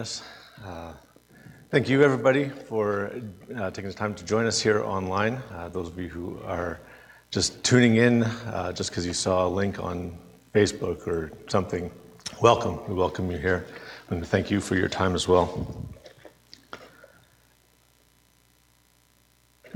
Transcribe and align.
Yes. 0.00 0.22
Uh, 0.64 0.92
Thank 1.72 1.88
you, 1.88 2.04
everybody, 2.04 2.48
for 2.48 3.10
uh, 3.56 3.72
taking 3.72 3.90
the 3.90 3.96
time 3.96 4.14
to 4.14 4.24
join 4.24 4.46
us 4.46 4.60
here 4.60 4.84
online. 4.84 5.42
Uh, 5.52 5.68
Those 5.70 5.88
of 5.88 5.98
you 5.98 6.08
who 6.08 6.38
are 6.44 6.78
just 7.32 7.64
tuning 7.64 7.96
in 7.96 8.22
uh, 8.22 8.72
just 8.72 8.90
because 8.90 9.04
you 9.04 9.12
saw 9.12 9.44
a 9.44 9.50
link 9.50 9.82
on 9.82 10.16
Facebook 10.54 11.04
or 11.08 11.32
something, 11.48 11.90
welcome. 12.40 12.78
We 12.86 12.94
welcome 12.94 13.28
you 13.28 13.38
here, 13.38 13.66
and 14.10 14.24
thank 14.24 14.52
you 14.52 14.60
for 14.60 14.76
your 14.76 14.88
time 14.88 15.16
as 15.16 15.26
well. 15.26 15.66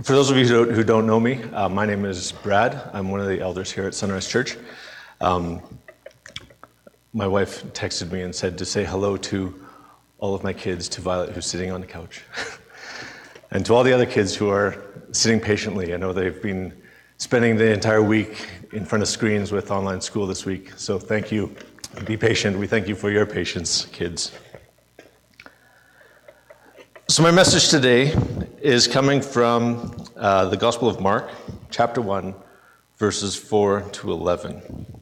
For 0.04 0.12
those 0.12 0.30
of 0.30 0.36
you 0.36 0.46
who 0.46 0.66
don't, 0.66 0.70
who 0.77 0.84
don't 0.84 1.04
know 1.04 1.18
me, 1.18 1.43
uh, 1.52 1.68
my 1.68 1.84
name 1.84 2.04
is 2.04 2.30
Brad. 2.30 2.80
I'm 2.93 3.11
one 3.11 3.18
of 3.18 3.27
the 3.27 3.41
elders 3.41 3.73
here 3.73 3.89
at 3.89 3.95
Sunrise 3.95 4.29
Church. 4.29 4.57
Um, 5.20 5.61
my 7.12 7.27
wife 7.27 7.64
texted 7.73 8.12
me 8.12 8.23
and 8.23 8.32
said 8.32 8.57
to 8.59 8.64
say 8.64 8.84
hello 8.84 9.16
to 9.16 9.61
all 10.23 10.36
of 10.36 10.45
my 10.45 10.52
kids, 10.52 10.89
to 10.89 11.00
Violet, 11.00 11.30
who's 11.30 11.46
sitting 11.46 11.73
on 11.73 11.80
the 11.80 11.86
couch, 11.86 12.22
and 13.50 13.67
to 13.67 13.75
all 13.75 13.82
the 13.82 13.93
other 13.93 14.07
kids 14.07 14.36
who 14.36 14.48
are 14.50 14.76
sitting 15.11 15.40
patiently. 15.40 15.93
I 15.93 15.96
know 15.96 16.12
they've 16.12 16.40
been 16.40 16.72
spending 17.18 17.57
the 17.57 17.72
entire 17.72 18.00
week 18.00 18.46
in 18.72 18.85
front 18.85 19.03
of 19.03 19.08
screens 19.08 19.50
with 19.50 19.72
online 19.72 20.00
school 20.00 20.29
this 20.29 20.46
week. 20.46 20.75
So 20.76 20.96
thank 20.96 21.32
you. 21.32 21.53
Be 22.04 22.17
patient. 22.17 22.57
We 22.57 22.68
thank 22.68 22.86
you 22.86 22.95
for 22.95 23.11
your 23.11 23.26
patience, 23.26 23.86
kids. 23.86 24.31
So, 27.09 27.25
my 27.25 27.32
message 27.32 27.68
today 27.68 28.14
is 28.61 28.86
coming 28.86 29.20
from 29.20 30.07
uh, 30.17 30.46
the 30.46 30.57
Gospel 30.57 30.89
of 30.89 31.00
Mark, 31.00 31.31
chapter 31.68 32.00
1, 32.00 32.33
verses 32.97 33.34
4 33.34 33.81
to 33.81 34.12
11. 34.12 35.02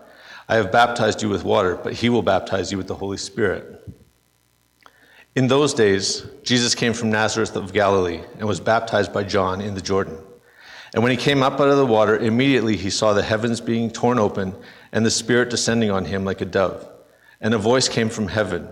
I 0.51 0.55
have 0.55 0.69
baptized 0.69 1.21
you 1.21 1.29
with 1.29 1.45
water, 1.45 1.77
but 1.81 1.93
he 1.93 2.09
will 2.09 2.23
baptize 2.23 2.73
you 2.73 2.77
with 2.77 2.87
the 2.87 2.95
Holy 2.95 3.15
Spirit. 3.15 3.87
In 5.33 5.47
those 5.47 5.73
days, 5.73 6.25
Jesus 6.43 6.75
came 6.75 6.91
from 6.91 7.09
Nazareth 7.09 7.55
of 7.55 7.71
Galilee 7.71 8.19
and 8.37 8.45
was 8.45 8.59
baptized 8.59 9.13
by 9.13 9.23
John 9.23 9.61
in 9.61 9.75
the 9.75 9.81
Jordan. 9.81 10.17
And 10.93 11.03
when 11.03 11.11
he 11.11 11.17
came 11.17 11.41
up 11.41 11.53
out 11.53 11.69
of 11.69 11.77
the 11.77 11.85
water, 11.85 12.17
immediately 12.17 12.75
he 12.75 12.89
saw 12.89 13.13
the 13.13 13.23
heavens 13.23 13.61
being 13.61 13.89
torn 13.89 14.19
open 14.19 14.53
and 14.91 15.05
the 15.05 15.09
Spirit 15.09 15.49
descending 15.49 15.89
on 15.89 16.03
him 16.03 16.25
like 16.25 16.41
a 16.41 16.45
dove. 16.45 16.85
And 17.39 17.53
a 17.53 17.57
voice 17.57 17.87
came 17.87 18.09
from 18.09 18.27
heaven 18.27 18.67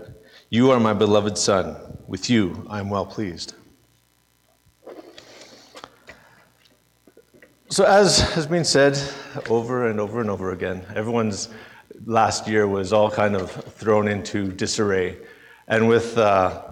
You 0.50 0.72
are 0.72 0.80
my 0.80 0.92
beloved 0.92 1.38
Son. 1.38 1.76
With 2.06 2.28
you 2.28 2.66
I 2.68 2.80
am 2.80 2.90
well 2.90 3.06
pleased. 3.06 3.54
So, 7.70 7.84
as 7.84 8.18
has 8.32 8.46
been 8.46 8.64
said 8.64 9.00
over 9.48 9.88
and 9.88 10.00
over 10.00 10.20
and 10.20 10.28
over 10.28 10.50
again, 10.50 10.84
everyone's 10.94 11.48
last 12.06 12.48
year 12.48 12.66
was 12.66 12.92
all 12.92 13.10
kind 13.10 13.36
of 13.36 13.50
thrown 13.50 14.08
into 14.08 14.52
disarray. 14.52 15.16
And 15.68 15.88
with 15.88 16.16
uh, 16.18 16.62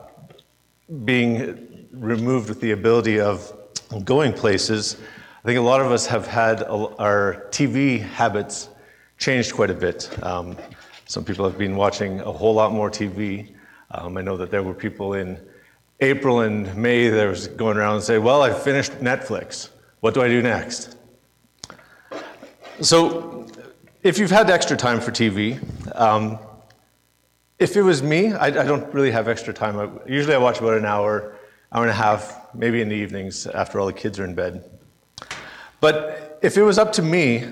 being 1.05 1.87
removed 1.93 2.49
with 2.49 2.61
the 2.61 2.73
ability 2.73 3.21
of 3.21 3.53
going 4.05 4.33
places, 4.33 4.97
I 5.43 5.47
think 5.47 5.59
a 5.59 5.63
lot 5.63 5.81
of 5.81 5.93
us 5.93 6.07
have 6.07 6.27
had 6.27 6.63
our 6.65 7.47
TV 7.51 8.01
habits 8.01 8.69
changed 9.19 9.55
quite 9.55 9.71
a 9.71 9.75
bit. 9.75 10.11
Um, 10.23 10.57
some 11.07 11.25
people 11.25 11.49
have 11.49 11.59
been 11.59 11.77
watching 11.77 12.21
a 12.21 12.33
whole 12.33 12.55
lot 12.55 12.73
more 12.73 12.91
TV. 12.91 13.55
Um, 13.91 14.17
I 14.17 14.23
know 14.23 14.37
that 14.37 14.51
there 14.51 14.63
were 14.63 14.75
people 14.75 15.15
in 15.15 15.39
April 16.01 16.41
and 16.41 16.75
May 16.77 17.09
that 17.09 17.27
was 17.27 17.49
going 17.49 17.77
around 17.77 17.97
and 17.97 18.05
say, 18.05 18.19
"Well, 18.19 18.43
I 18.43 18.53
finished 18.53 18.93
Netflix. 19.01 19.71
What 20.01 20.15
do 20.15 20.23
I 20.23 20.29
do 20.29 20.43
next?" 20.43 20.97
So 22.81 23.47
if 24.03 24.19
you've 24.19 24.31
had 24.31 24.49
extra 24.49 24.77
time 24.77 25.01
for 25.01 25.11
TV, 25.11 25.59
um, 25.99 26.39
if 27.59 27.77
it 27.77 27.83
was 27.83 28.03
me, 28.03 28.33
I, 28.33 28.47
I, 28.47 28.51
don't 28.51 28.93
really 28.95 29.11
have 29.11 29.27
extra 29.27 29.53
time. 29.53 29.79
I, 29.79 29.89
usually 30.09 30.35
I 30.35 30.39
watch 30.39 30.61
about 30.61 30.79
an 30.79 30.85
hour, 30.85 31.37
hour 31.73 31.83
and 31.83 31.91
a 31.91 31.95
half, 31.95 32.55
maybe 32.55 32.81
in 32.81 32.89
the 32.89 32.95
evenings 32.95 33.47
after 33.49 33.81
all 33.81 33.87
the 33.87 33.93
kids 33.93 34.19
are 34.21 34.25
in 34.25 34.35
bed. 34.35 34.65
But 35.81 36.39
if 36.43 36.57
it 36.57 36.63
was 36.63 36.79
up 36.79 36.93
to 36.95 37.03
me, 37.03 37.45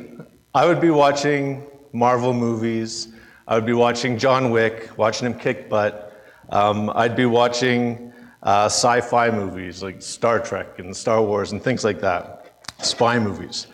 I 0.55 0.67
would 0.67 0.81
be 0.81 0.91
watching 0.91 1.67
Marvel 1.93 2.33
movies. 2.33 3.09
I 3.49 3.57
would 3.57 3.67
be 3.67 3.73
watching 3.73 4.17
John 4.17 4.51
Wick, 4.51 4.97
watching 4.97 5.27
him 5.27 5.39
kick 5.39 5.69
butt. 5.69 6.25
Um, 6.51 6.91
I'd 6.95 7.17
be 7.17 7.27
watching 7.27 8.13
uh, 8.45 8.67
sci 8.67 9.01
fi 9.01 9.31
movies 9.31 9.83
like 9.83 10.01
Star 10.01 10.39
Trek 10.39 10.79
and 10.79 10.97
Star 10.97 11.21
Wars 11.23 11.51
and 11.51 11.61
things 11.61 11.83
like 11.83 12.01
that, 12.03 12.63
spy 12.81 13.19
movies. 13.19 13.67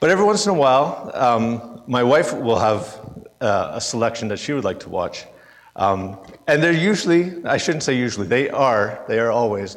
But 0.00 0.10
every 0.10 0.24
once 0.24 0.46
in 0.46 0.50
a 0.50 0.54
while, 0.54 1.10
um, 1.14 1.82
my 1.88 2.04
wife 2.04 2.32
will 2.32 2.58
have 2.58 3.00
uh, 3.40 3.72
a 3.74 3.80
selection 3.80 4.28
that 4.28 4.38
she 4.38 4.52
would 4.52 4.64
like 4.64 4.78
to 4.80 4.88
watch. 4.88 5.26
Um, 5.74 6.18
and 6.46 6.62
they're 6.62 6.72
usually, 6.72 7.44
I 7.44 7.56
shouldn't 7.56 7.82
say 7.82 7.94
usually, 7.96 8.26
they 8.26 8.48
are, 8.48 9.04
they 9.08 9.18
are 9.18 9.30
always 9.32 9.76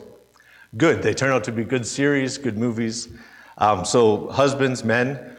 good. 0.78 1.02
They 1.02 1.14
turn 1.14 1.32
out 1.32 1.44
to 1.46 1.52
be 1.52 1.64
good 1.64 1.86
series, 1.86 2.38
good 2.38 2.58
movies. 2.58 3.09
Um, 3.58 3.84
so, 3.84 4.30
husbands, 4.30 4.84
men, 4.84 5.38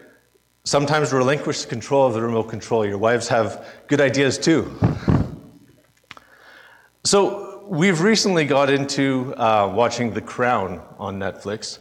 sometimes 0.64 1.12
relinquish 1.12 1.64
control 1.64 2.06
of 2.06 2.14
the 2.14 2.22
remote 2.22 2.44
control. 2.44 2.86
Your 2.86 2.98
wives 2.98 3.28
have 3.28 3.66
good 3.86 4.00
ideas 4.00 4.38
too. 4.38 4.76
So, 7.04 7.64
we've 7.66 8.00
recently 8.00 8.44
got 8.44 8.68
into 8.70 9.34
uh, 9.36 9.72
watching 9.74 10.12
The 10.12 10.20
Crown 10.20 10.80
on 10.98 11.18
Netflix. 11.18 11.78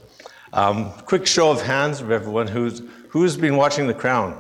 Um, 0.54 0.92
quick 1.06 1.26
show 1.26 1.52
of 1.52 1.62
hands 1.62 2.02
of 2.02 2.12
everyone 2.12 2.48
who's, 2.48 2.82
who's 3.10 3.38
been 3.38 3.56
watching 3.56 3.88
The 3.88 3.94
Crown. 3.94 4.34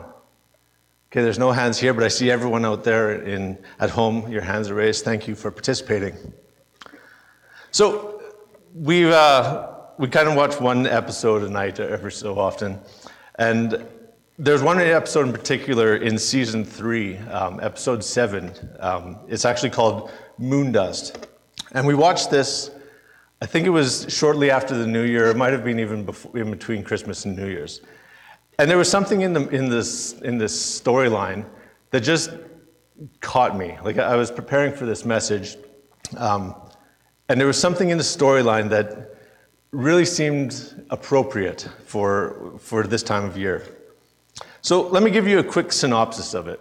Okay, 1.11 1.21
there's 1.21 1.39
no 1.39 1.51
hands 1.51 1.77
here, 1.77 1.93
but 1.93 2.03
I 2.03 2.07
see 2.07 2.31
everyone 2.31 2.63
out 2.65 2.83
there 2.83 3.21
in, 3.23 3.57
at 3.79 3.89
home. 3.89 4.31
Your 4.31 4.41
hands 4.41 4.69
are 4.69 4.75
raised. 4.75 5.03
Thank 5.03 5.27
you 5.27 5.35
for 5.35 5.51
participating. 5.51 6.15
So 7.71 8.21
we 8.73 9.11
uh, 9.11 9.67
we 9.97 10.07
kind 10.07 10.27
of 10.27 10.35
watch 10.35 10.59
one 10.59 10.87
episode 10.87 11.43
a 11.43 11.49
night 11.49 11.79
every 11.79 12.11
so 12.11 12.39
often, 12.39 12.79
and 13.35 13.85
there's 14.39 14.63
one 14.63 14.79
episode 14.79 15.27
in 15.27 15.33
particular 15.33 15.97
in 15.97 16.17
season 16.17 16.65
three, 16.65 17.17
um, 17.17 17.59
episode 17.61 18.03
seven. 18.03 18.51
Um, 18.79 19.19
it's 19.27 19.45
actually 19.45 19.69
called 19.69 20.11
Moondust, 20.39 21.25
and 21.73 21.85
we 21.85 21.93
watched 21.93 22.31
this 22.31 22.71
I 23.41 23.47
think 23.47 23.65
it 23.65 23.71
was 23.71 24.05
shortly 24.07 24.51
after 24.51 24.77
the 24.77 24.85
New 24.85 25.01
Year. 25.01 25.25
It 25.31 25.35
might 25.35 25.51
have 25.51 25.63
been 25.63 25.79
even 25.79 26.05
before, 26.05 26.37
in 26.37 26.51
between 26.51 26.83
Christmas 26.83 27.25
and 27.25 27.35
New 27.35 27.47
Year's. 27.47 27.81
And 28.59 28.69
there 28.69 28.77
was 28.77 28.89
something 28.89 29.21
in, 29.21 29.33
the, 29.33 29.47
in 29.49 29.67
this, 29.67 30.13
in 30.21 30.37
this 30.37 30.81
storyline 30.81 31.45
that 31.89 32.01
just 32.01 32.29
caught 33.19 33.57
me. 33.57 33.77
Like 33.83 33.97
I 33.97 34.15
was 34.15 34.29
preparing 34.29 34.73
for 34.73 34.85
this 34.85 35.05
message, 35.05 35.57
um, 36.17 36.53
and 37.29 37.39
there 37.39 37.47
was 37.47 37.59
something 37.59 37.89
in 37.89 37.97
the 37.97 38.03
storyline 38.03 38.69
that 38.69 39.15
really 39.71 40.05
seemed 40.05 40.85
appropriate 40.91 41.67
for, 41.85 42.53
for 42.59 42.83
this 42.83 43.01
time 43.01 43.25
of 43.25 43.37
year. 43.37 43.65
So 44.61 44.87
let 44.89 45.01
me 45.01 45.09
give 45.09 45.27
you 45.27 45.39
a 45.39 45.43
quick 45.43 45.71
synopsis 45.71 46.35
of 46.35 46.47
it. 46.47 46.59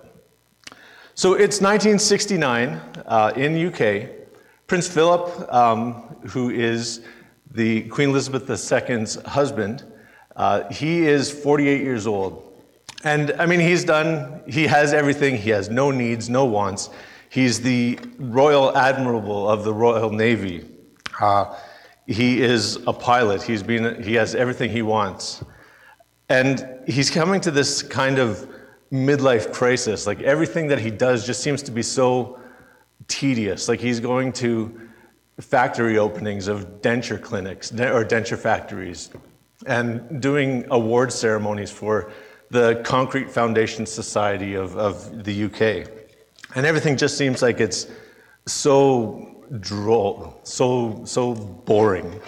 So 1.14 1.34
it's 1.34 1.60
1969 1.60 2.80
uh, 3.04 3.32
in 3.36 3.66
UK. 3.66 4.19
Prince 4.70 4.86
Philip, 4.86 5.52
um, 5.52 5.94
who 6.28 6.50
is 6.50 7.00
the 7.50 7.82
Queen 7.88 8.10
Elizabeth 8.10 8.48
II's 8.48 9.16
husband, 9.22 9.82
uh, 10.36 10.70
he 10.70 11.08
is 11.08 11.28
48 11.28 11.82
years 11.82 12.06
old. 12.06 12.64
And 13.02 13.32
I 13.32 13.46
mean, 13.46 13.58
he's 13.58 13.82
done, 13.82 14.44
he 14.46 14.68
has 14.68 14.92
everything. 14.92 15.36
He 15.36 15.50
has 15.50 15.70
no 15.70 15.90
needs, 15.90 16.30
no 16.30 16.44
wants. 16.44 16.88
He's 17.30 17.60
the 17.60 17.98
Royal 18.20 18.76
Admiral 18.76 19.50
of 19.50 19.64
the 19.64 19.74
Royal 19.74 20.10
Navy. 20.10 20.64
Uh, 21.20 21.52
he 22.06 22.40
is 22.40 22.76
a 22.86 22.92
pilot. 22.92 23.42
He's 23.42 23.64
been, 23.64 24.00
he 24.00 24.14
has 24.14 24.36
everything 24.36 24.70
he 24.70 24.82
wants. 24.82 25.42
And 26.28 26.64
he's 26.86 27.10
coming 27.10 27.40
to 27.40 27.50
this 27.50 27.82
kind 27.82 28.20
of 28.20 28.48
midlife 28.92 29.52
crisis. 29.52 30.06
Like 30.06 30.20
everything 30.20 30.68
that 30.68 30.78
he 30.78 30.92
does 30.92 31.26
just 31.26 31.42
seems 31.42 31.60
to 31.64 31.72
be 31.72 31.82
so 31.82 32.39
tedious. 33.08 33.68
Like 33.68 33.80
he's 33.80 34.00
going 34.00 34.32
to 34.34 34.88
factory 35.40 35.98
openings 35.98 36.48
of 36.48 36.82
denture 36.82 37.20
clinics 37.20 37.72
or 37.72 38.04
denture 38.04 38.38
factories 38.38 39.10
and 39.66 40.20
doing 40.20 40.66
award 40.70 41.12
ceremonies 41.12 41.70
for 41.70 42.12
the 42.50 42.80
Concrete 42.84 43.30
Foundation 43.30 43.86
Society 43.86 44.54
of, 44.54 44.76
of 44.76 45.24
the 45.24 45.44
UK. 45.44 45.88
And 46.54 46.66
everything 46.66 46.96
just 46.96 47.16
seems 47.16 47.42
like 47.42 47.60
it's 47.60 47.86
so 48.46 49.44
droll, 49.60 50.40
so, 50.42 51.02
so 51.04 51.34
boring. 51.34 52.20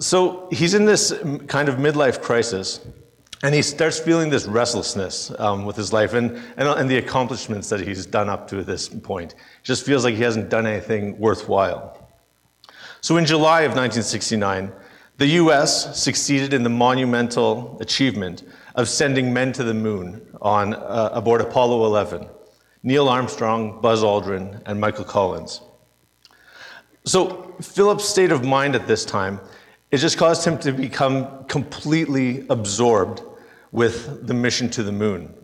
So 0.00 0.48
he's 0.50 0.74
in 0.74 0.86
this 0.86 1.12
kind 1.46 1.68
of 1.68 1.76
midlife 1.76 2.22
crisis, 2.22 2.80
and 3.44 3.54
he 3.54 3.60
starts 3.60 3.98
feeling 3.98 4.30
this 4.30 4.46
restlessness 4.46 5.30
um, 5.38 5.66
with 5.66 5.76
his 5.76 5.92
life 5.92 6.14
and, 6.14 6.30
and, 6.56 6.66
and 6.66 6.88
the 6.88 6.96
accomplishments 6.96 7.68
that 7.68 7.78
he's 7.78 8.06
done 8.06 8.30
up 8.30 8.48
to 8.48 8.64
this 8.64 8.88
point. 8.88 9.34
Just 9.62 9.84
feels 9.84 10.02
like 10.02 10.14
he 10.14 10.22
hasn't 10.22 10.48
done 10.48 10.66
anything 10.66 11.18
worthwhile. 11.18 12.08
So 13.02 13.18
in 13.18 13.26
July 13.26 13.60
of 13.60 13.72
1969, 13.72 14.72
the 15.18 15.26
US 15.26 16.02
succeeded 16.02 16.54
in 16.54 16.62
the 16.62 16.70
monumental 16.70 17.76
achievement 17.82 18.44
of 18.76 18.88
sending 18.88 19.30
men 19.30 19.52
to 19.52 19.62
the 19.62 19.74
moon 19.74 20.26
on, 20.40 20.72
uh, 20.72 21.10
aboard 21.12 21.42
Apollo 21.42 21.84
11 21.84 22.26
Neil 22.82 23.08
Armstrong, 23.10 23.78
Buzz 23.82 24.02
Aldrin, 24.02 24.62
and 24.64 24.80
Michael 24.80 25.04
Collins. 25.04 25.60
So 27.04 27.54
Philip's 27.60 28.06
state 28.06 28.32
of 28.32 28.42
mind 28.42 28.74
at 28.74 28.86
this 28.86 29.04
time 29.04 29.38
it 29.90 29.98
just 29.98 30.16
caused 30.16 30.46
him 30.46 30.56
to 30.58 30.72
become 30.72 31.44
completely 31.44 32.46
absorbed 32.48 33.22
with 33.74 34.24
the 34.24 34.32
mission 34.32 34.70
to 34.70 34.84
the 34.84 34.92
moon. 34.92 35.34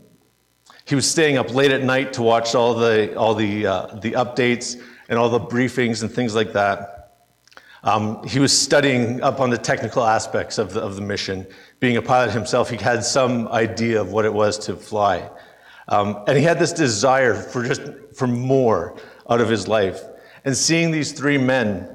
He 0.84 0.94
was 0.94 1.10
staying 1.10 1.36
up 1.36 1.52
late 1.52 1.72
at 1.72 1.82
night 1.82 2.12
to 2.12 2.22
watch 2.22 2.54
all 2.54 2.74
the, 2.74 3.12
all 3.16 3.34
the, 3.34 3.66
uh, 3.66 3.86
the 3.96 4.12
updates 4.12 4.80
and 5.08 5.18
all 5.18 5.28
the 5.28 5.40
briefings 5.40 6.02
and 6.02 6.12
things 6.12 6.32
like 6.32 6.52
that. 6.52 7.16
Um, 7.82 8.22
he 8.24 8.38
was 8.38 8.56
studying 8.56 9.20
up 9.20 9.40
on 9.40 9.50
the 9.50 9.58
technical 9.58 10.04
aspects 10.04 10.58
of 10.58 10.74
the, 10.74 10.80
of 10.80 10.94
the 10.94 11.02
mission. 11.02 11.44
Being 11.80 11.96
a 11.96 12.02
pilot 12.02 12.30
himself, 12.30 12.70
he 12.70 12.76
had 12.76 13.02
some 13.02 13.48
idea 13.48 14.00
of 14.00 14.12
what 14.12 14.24
it 14.24 14.32
was 14.32 14.58
to 14.66 14.76
fly. 14.76 15.28
Um, 15.88 16.22
and 16.28 16.38
he 16.38 16.44
had 16.44 16.60
this 16.60 16.72
desire 16.72 17.34
for 17.34 17.64
just 17.64 17.82
for 18.14 18.28
more 18.28 18.96
out 19.28 19.40
of 19.40 19.48
his 19.48 19.66
life. 19.66 20.02
And 20.44 20.56
seeing 20.56 20.92
these 20.92 21.10
three 21.10 21.36
men 21.36 21.88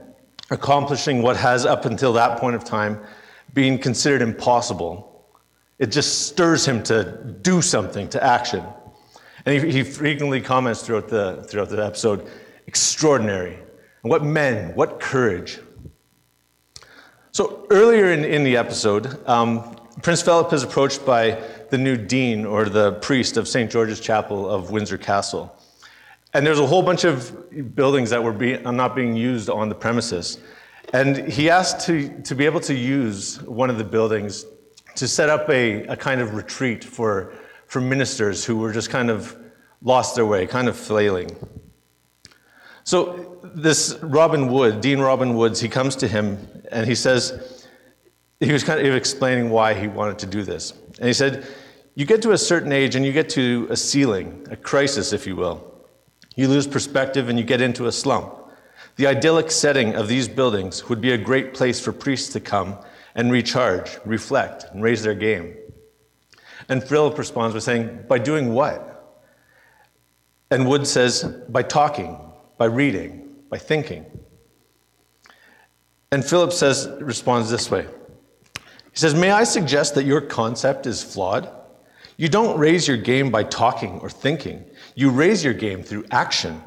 accomplishing 0.51 1.21
what 1.21 1.37
has, 1.37 1.65
up 1.65 1.85
until 1.85 2.11
that 2.13 2.39
point 2.39 2.57
of 2.57 2.65
time, 2.65 2.99
been 3.53 3.77
considered 3.77 4.21
impossible. 4.21 5.14
It 5.77 5.87
just 5.87 6.27
stirs 6.27 6.65
him 6.65 6.83
to 6.83 7.37
do 7.41 7.61
something, 7.61 8.07
to 8.09 8.23
action. 8.23 8.63
And 9.45 9.63
he, 9.63 9.71
he 9.71 9.83
frequently 9.83 10.41
comments 10.41 10.81
throughout 10.81 11.07
the, 11.09 11.43
throughout 11.47 11.69
the 11.69 11.85
episode 11.85 12.27
extraordinary. 12.67 13.59
What 14.01 14.23
men, 14.23 14.73
what 14.75 14.99
courage. 14.99 15.59
So 17.31 17.67
earlier 17.69 18.11
in, 18.11 18.23
in 18.23 18.43
the 18.43 18.57
episode, 18.57 19.27
um, 19.27 19.75
Prince 20.01 20.21
Philip 20.21 20.53
is 20.53 20.63
approached 20.63 21.05
by 21.05 21.41
the 21.69 21.77
new 21.77 21.97
dean 21.97 22.45
or 22.45 22.65
the 22.65 22.93
priest 22.93 23.37
of 23.37 23.47
St. 23.47 23.69
George's 23.69 23.99
Chapel 23.99 24.49
of 24.49 24.71
Windsor 24.71 24.97
Castle. 24.97 25.55
And 26.33 26.45
there's 26.45 26.59
a 26.59 26.67
whole 26.67 26.81
bunch 26.81 27.03
of 27.03 27.75
buildings 27.75 28.09
that 28.09 28.23
were 28.23 28.33
be, 28.33 28.57
not 28.57 28.95
being 28.95 29.15
used 29.15 29.49
on 29.49 29.69
the 29.69 29.75
premises. 29.75 30.37
And 30.93 31.17
he 31.27 31.49
asked 31.49 31.85
to, 31.87 32.21
to 32.23 32.35
be 32.35 32.45
able 32.45 32.59
to 32.61 32.73
use 32.73 33.41
one 33.43 33.69
of 33.69 33.77
the 33.77 33.83
buildings 33.83 34.45
to 34.95 35.07
set 35.07 35.29
up 35.29 35.49
a, 35.49 35.85
a 35.87 35.95
kind 35.95 36.21
of 36.21 36.35
retreat 36.35 36.83
for, 36.83 37.33
for 37.67 37.81
ministers 37.81 38.45
who 38.45 38.57
were 38.57 38.71
just 38.71 38.89
kind 38.89 39.09
of 39.09 39.37
lost 39.81 40.15
their 40.15 40.25
way, 40.25 40.47
kind 40.47 40.67
of 40.67 40.75
flailing. 40.75 41.35
So 42.83 43.39
this 43.43 43.97
Robin 44.01 44.47
Wood, 44.47 44.81
Dean 44.81 44.99
Robin 44.99 45.35
Woods, 45.35 45.59
he 45.59 45.69
comes 45.69 45.95
to 45.97 46.07
him 46.07 46.37
and 46.71 46.87
he 46.87 46.95
says, 46.95 47.67
he 48.39 48.51
was 48.51 48.63
kind 48.63 48.85
of 48.85 48.95
explaining 48.95 49.49
why 49.49 49.73
he 49.73 49.87
wanted 49.87 50.19
to 50.19 50.25
do 50.27 50.43
this. 50.43 50.73
And 50.99 51.07
he 51.07 51.13
said, 51.13 51.47
you 51.95 52.05
get 52.05 52.21
to 52.23 52.31
a 52.31 52.37
certain 52.37 52.71
age 52.71 52.95
and 52.95 53.05
you 53.05 53.13
get 53.13 53.29
to 53.29 53.67
a 53.69 53.75
ceiling, 53.75 54.45
a 54.51 54.55
crisis, 54.55 55.13
if 55.13 55.25
you 55.25 55.35
will. 55.35 55.85
You 56.35 56.47
lose 56.47 56.67
perspective 56.67 57.29
and 57.29 57.39
you 57.39 57.45
get 57.45 57.61
into 57.61 57.87
a 57.87 57.91
slump. 57.91 58.35
The 58.97 59.07
idyllic 59.07 59.49
setting 59.51 59.95
of 59.95 60.07
these 60.07 60.27
buildings 60.27 60.89
would 60.89 61.01
be 61.01 61.11
a 61.11 61.17
great 61.17 61.53
place 61.53 61.79
for 61.79 61.91
priests 61.91 62.31
to 62.33 62.39
come 62.39 62.77
and 63.15 63.31
recharge, 63.31 63.97
reflect, 64.05 64.65
and 64.71 64.83
raise 64.83 65.01
their 65.01 65.15
game. 65.15 65.55
And 66.69 66.83
Philip 66.83 67.17
responds 67.17 67.53
by 67.53 67.59
saying, 67.59 68.05
By 68.07 68.19
doing 68.19 68.53
what? 68.53 68.91
And 70.51 70.67
Wood 70.67 70.85
says, 70.85 71.23
By 71.49 71.63
talking, 71.63 72.17
by 72.57 72.65
reading, 72.65 73.29
by 73.49 73.57
thinking. 73.57 74.05
And 76.11 76.23
Philip 76.23 76.53
says, 76.53 76.87
responds 77.01 77.49
this 77.49 77.69
way. 77.69 77.87
He 78.91 78.99
says, 78.99 79.13
May 79.13 79.31
I 79.31 79.43
suggest 79.43 79.95
that 79.95 80.05
your 80.05 80.21
concept 80.21 80.85
is 80.85 81.03
flawed? 81.03 81.49
You 82.17 82.29
don't 82.29 82.57
raise 82.57 82.87
your 82.87 82.97
game 82.97 83.29
by 83.29 83.43
talking 83.43 83.99
or 83.99 84.09
thinking. 84.09 84.63
You 84.95 85.09
raise 85.09 85.43
your 85.43 85.53
game 85.53 85.83
through 85.83 86.05
action. 86.11 86.61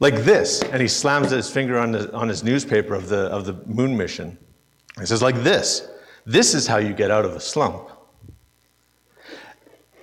Like 0.00 0.16
this. 0.24 0.62
And 0.64 0.82
he 0.82 0.88
slams 0.88 1.30
his 1.30 1.48
finger 1.48 1.78
on, 1.78 1.92
the, 1.92 2.12
on 2.12 2.28
his 2.28 2.42
newspaper 2.42 2.94
of 2.94 3.08
the, 3.08 3.26
of 3.26 3.44
the 3.44 3.52
moon 3.66 3.96
mission. 3.96 4.36
He 4.98 5.06
says, 5.06 5.22
like 5.22 5.42
this. 5.42 5.88
This 6.24 6.54
is 6.54 6.66
how 6.66 6.78
you 6.78 6.92
get 6.92 7.10
out 7.10 7.24
of 7.24 7.32
a 7.32 7.40
slump. 7.40 7.90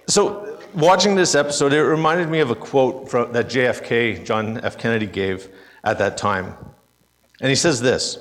So, 0.07 0.59
watching 0.73 1.15
this 1.15 1.35
episode, 1.35 1.71
it 1.71 1.83
reminded 1.83 2.29
me 2.29 2.39
of 2.39 2.51
a 2.51 2.55
quote 2.55 3.09
from, 3.09 3.31
that 3.31 3.47
JFK, 3.47 4.25
John 4.25 4.59
F. 4.61 4.77
Kennedy, 4.77 5.05
gave 5.05 5.49
at 5.83 5.99
that 5.99 6.17
time. 6.17 6.55
And 7.39 7.49
he 7.49 7.55
says 7.55 7.79
this 7.79 8.17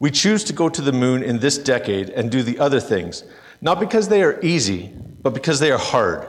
We 0.00 0.10
choose 0.10 0.42
to 0.44 0.52
go 0.52 0.68
to 0.68 0.82
the 0.82 0.92
moon 0.92 1.22
in 1.22 1.38
this 1.38 1.58
decade 1.58 2.10
and 2.10 2.30
do 2.30 2.42
the 2.42 2.58
other 2.58 2.80
things, 2.80 3.24
not 3.60 3.78
because 3.78 4.08
they 4.08 4.22
are 4.22 4.40
easy, 4.40 4.90
but 5.22 5.34
because 5.34 5.60
they 5.60 5.70
are 5.70 5.78
hard 5.78 6.26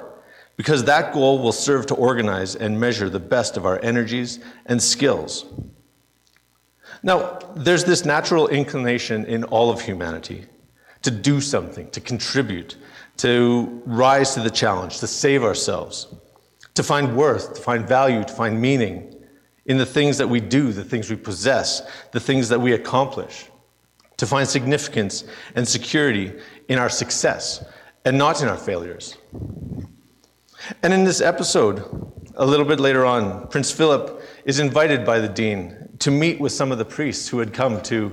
because 0.56 0.84
that 0.84 1.14
goal 1.14 1.40
will 1.40 1.52
serve 1.52 1.86
to 1.88 1.96
organize 1.96 2.56
and 2.56 2.80
measure 2.80 3.10
the 3.10 3.20
best 3.20 3.58
of 3.58 3.66
our 3.66 3.80
energies 3.84 4.40
and 4.66 4.82
skills. 4.82 5.46
Now, 7.04 7.38
there's 7.56 7.84
this 7.84 8.06
natural 8.06 8.48
inclination 8.48 9.26
in 9.26 9.44
all 9.46 9.70
of 9.70 9.82
humanity 9.82 10.46
to 11.02 11.12
do 11.12 11.42
something, 11.42 11.90
to 11.92 12.00
contribute, 12.00 12.78
to 13.18 13.82
rise 13.86 14.34
to 14.36 14.40
the 14.40 14.50
challenge, 14.50 15.00
to 15.00 15.08
save 15.08 15.44
ourselves, 15.44 16.08
to 16.76 16.82
find 16.82 17.16
worth, 17.16 17.56
to 17.56 17.62
find 17.62 17.86
value, 17.86 18.24
to 18.24 18.34
find 18.34 18.60
meaning 18.60 19.14
in 19.66 19.78
the 19.78 19.86
things 19.86 20.18
that 20.18 20.28
we 20.28 20.40
do, 20.40 20.72
the 20.72 20.84
things 20.84 21.10
we 21.10 21.18
possess, 21.18 21.82
the 22.12 22.20
things 22.20 22.48
that 22.50 22.60
we 22.60 22.72
accomplish, 22.74 23.50
to 24.18 24.26
find 24.26 24.48
significance 24.48 25.26
and 25.56 25.68
security 25.68 26.32
in 26.70 26.80
our 26.80 26.90
success 26.90 27.64
and 28.06 28.18
not 28.18 28.42
in 28.42 28.48
our 28.48 28.58
failures. 28.58 29.18
And 30.82 30.94
in 30.94 31.04
this 31.04 31.20
episode, 31.20 31.84
a 32.36 32.46
little 32.46 32.66
bit 32.66 32.80
later 32.80 33.06
on, 33.06 33.48
Prince 33.48 33.72
Philip 33.72 34.22
is 34.46 34.60
invited 34.60 35.06
by 35.06 35.20
the 35.20 35.28
dean 35.28 35.90
to 36.00 36.12
meet 36.12 36.40
with 36.40 36.52
some 36.52 36.72
of 36.72 36.78
the 36.78 36.86
priests 36.86 37.28
who 37.28 37.40
had 37.40 37.54
come 37.54 37.82
to, 37.84 38.12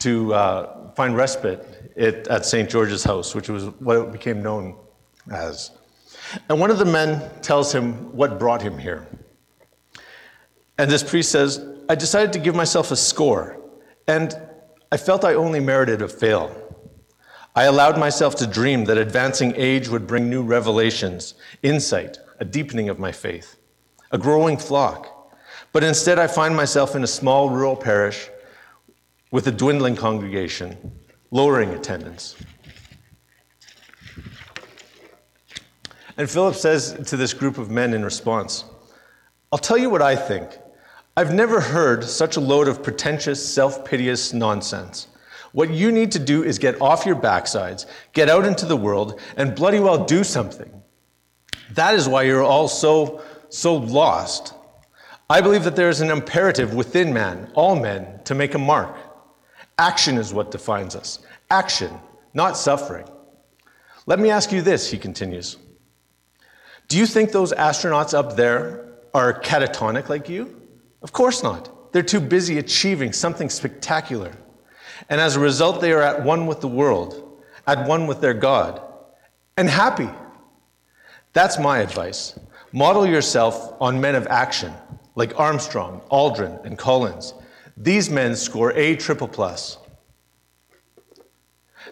to 0.00 0.34
uh, 0.34 0.92
find 0.94 1.16
respite 1.16 1.92
at, 1.96 2.28
at 2.28 2.44
St. 2.44 2.68
George's 2.68 3.04
house, 3.04 3.34
which 3.34 3.48
was 3.48 3.66
what 3.80 3.96
it 3.98 4.12
became 4.12 4.42
known 4.42 4.76
as. 5.32 5.70
And 6.48 6.60
one 6.60 6.70
of 6.70 6.78
the 6.78 6.84
men 6.84 7.30
tells 7.40 7.74
him 7.74 8.14
what 8.16 8.38
brought 8.38 8.62
him 8.62 8.78
here. 8.78 9.06
And 10.78 10.90
this 10.90 11.02
priest 11.02 11.30
says, 11.30 11.64
I 11.88 11.94
decided 11.94 12.32
to 12.32 12.38
give 12.38 12.54
myself 12.54 12.90
a 12.90 12.96
score, 12.96 13.60
and 14.08 14.36
I 14.90 14.96
felt 14.96 15.24
I 15.24 15.34
only 15.34 15.60
merited 15.60 16.02
a 16.02 16.08
fail. 16.08 16.60
I 17.54 17.64
allowed 17.64 17.98
myself 17.98 18.34
to 18.36 18.46
dream 18.46 18.84
that 18.86 18.98
advancing 18.98 19.54
age 19.56 19.88
would 19.88 20.06
bring 20.06 20.28
new 20.28 20.42
revelations, 20.42 21.34
insight, 21.62 22.18
a 22.40 22.44
deepening 22.44 22.88
of 22.88 22.98
my 22.98 23.12
faith, 23.12 23.53
a 24.14 24.18
growing 24.18 24.56
flock. 24.56 25.10
But 25.72 25.82
instead, 25.82 26.20
I 26.20 26.28
find 26.28 26.54
myself 26.54 26.94
in 26.94 27.02
a 27.02 27.06
small 27.06 27.50
rural 27.50 27.74
parish 27.74 28.30
with 29.32 29.48
a 29.48 29.50
dwindling 29.50 29.96
congregation, 29.96 30.92
lowering 31.32 31.70
attendance. 31.70 32.36
And 36.16 36.30
Philip 36.30 36.54
says 36.54 36.92
to 37.08 37.16
this 37.16 37.34
group 37.34 37.58
of 37.58 37.72
men 37.72 37.92
in 37.92 38.04
response, 38.04 38.64
I'll 39.50 39.58
tell 39.58 39.76
you 39.76 39.90
what 39.90 40.00
I 40.00 40.14
think. 40.14 40.58
I've 41.16 41.34
never 41.34 41.60
heard 41.60 42.04
such 42.04 42.36
a 42.36 42.40
load 42.40 42.68
of 42.68 42.84
pretentious, 42.84 43.44
self 43.44 43.84
piteous 43.84 44.32
nonsense. 44.32 45.08
What 45.50 45.70
you 45.70 45.90
need 45.90 46.12
to 46.12 46.20
do 46.20 46.44
is 46.44 46.60
get 46.60 46.80
off 46.80 47.04
your 47.04 47.16
backsides, 47.16 47.86
get 48.12 48.28
out 48.28 48.44
into 48.44 48.64
the 48.64 48.76
world, 48.76 49.20
and 49.36 49.56
bloody 49.56 49.80
well 49.80 50.04
do 50.04 50.22
something. 50.22 50.70
That 51.72 51.94
is 51.94 52.08
why 52.08 52.22
you're 52.22 52.44
all 52.44 52.68
so, 52.68 53.20
so 53.54 53.76
lost. 53.76 54.54
I 55.30 55.40
believe 55.40 55.64
that 55.64 55.76
there 55.76 55.88
is 55.88 56.00
an 56.00 56.10
imperative 56.10 56.74
within 56.74 57.12
man, 57.12 57.50
all 57.54 57.76
men, 57.76 58.20
to 58.24 58.34
make 58.34 58.54
a 58.54 58.58
mark. 58.58 58.96
Action 59.78 60.18
is 60.18 60.34
what 60.34 60.50
defines 60.50 60.96
us. 60.96 61.20
Action, 61.50 61.90
not 62.34 62.56
suffering. 62.56 63.06
Let 64.06 64.18
me 64.18 64.30
ask 64.30 64.52
you 64.52 64.60
this, 64.60 64.90
he 64.90 64.98
continues. 64.98 65.56
Do 66.88 66.98
you 66.98 67.06
think 67.06 67.32
those 67.32 67.52
astronauts 67.52 68.12
up 68.12 68.36
there 68.36 68.88
are 69.14 69.40
catatonic 69.40 70.08
like 70.08 70.28
you? 70.28 70.60
Of 71.02 71.12
course 71.12 71.42
not. 71.42 71.92
They're 71.92 72.02
too 72.02 72.20
busy 72.20 72.58
achieving 72.58 73.12
something 73.12 73.48
spectacular. 73.48 74.32
And 75.08 75.20
as 75.20 75.36
a 75.36 75.40
result, 75.40 75.80
they 75.80 75.92
are 75.92 76.02
at 76.02 76.24
one 76.24 76.46
with 76.46 76.60
the 76.60 76.68
world, 76.68 77.40
at 77.66 77.86
one 77.86 78.06
with 78.06 78.20
their 78.20 78.34
God, 78.34 78.82
and 79.56 79.68
happy. 79.68 80.10
That's 81.32 81.58
my 81.58 81.78
advice. 81.78 82.38
Model 82.74 83.06
yourself 83.06 83.72
on 83.80 84.00
men 84.00 84.16
of 84.16 84.26
action, 84.26 84.72
like 85.14 85.38
Armstrong, 85.38 86.02
Aldrin, 86.10 86.64
and 86.64 86.76
Collins. 86.76 87.32
These 87.76 88.10
men 88.10 88.34
score 88.34 88.72
A 88.72 88.96
triple 88.96 89.28
plus. 89.28 89.78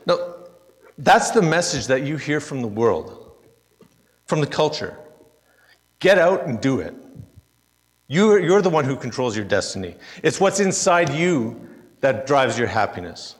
Now, 0.06 0.34
that's 0.98 1.30
the 1.30 1.40
message 1.40 1.86
that 1.86 2.02
you 2.02 2.16
hear 2.16 2.40
from 2.40 2.62
the 2.62 2.66
world, 2.66 3.30
from 4.26 4.40
the 4.40 4.46
culture. 4.48 4.98
Get 6.00 6.18
out 6.18 6.46
and 6.46 6.60
do 6.60 6.80
it. 6.80 6.96
You're, 8.08 8.40
you're 8.40 8.60
the 8.60 8.68
one 8.68 8.84
who 8.84 8.96
controls 8.96 9.36
your 9.36 9.44
destiny. 9.44 9.94
It's 10.24 10.40
what's 10.40 10.58
inside 10.58 11.14
you 11.14 11.60
that 12.00 12.26
drives 12.26 12.58
your 12.58 12.66
happiness, 12.66 13.36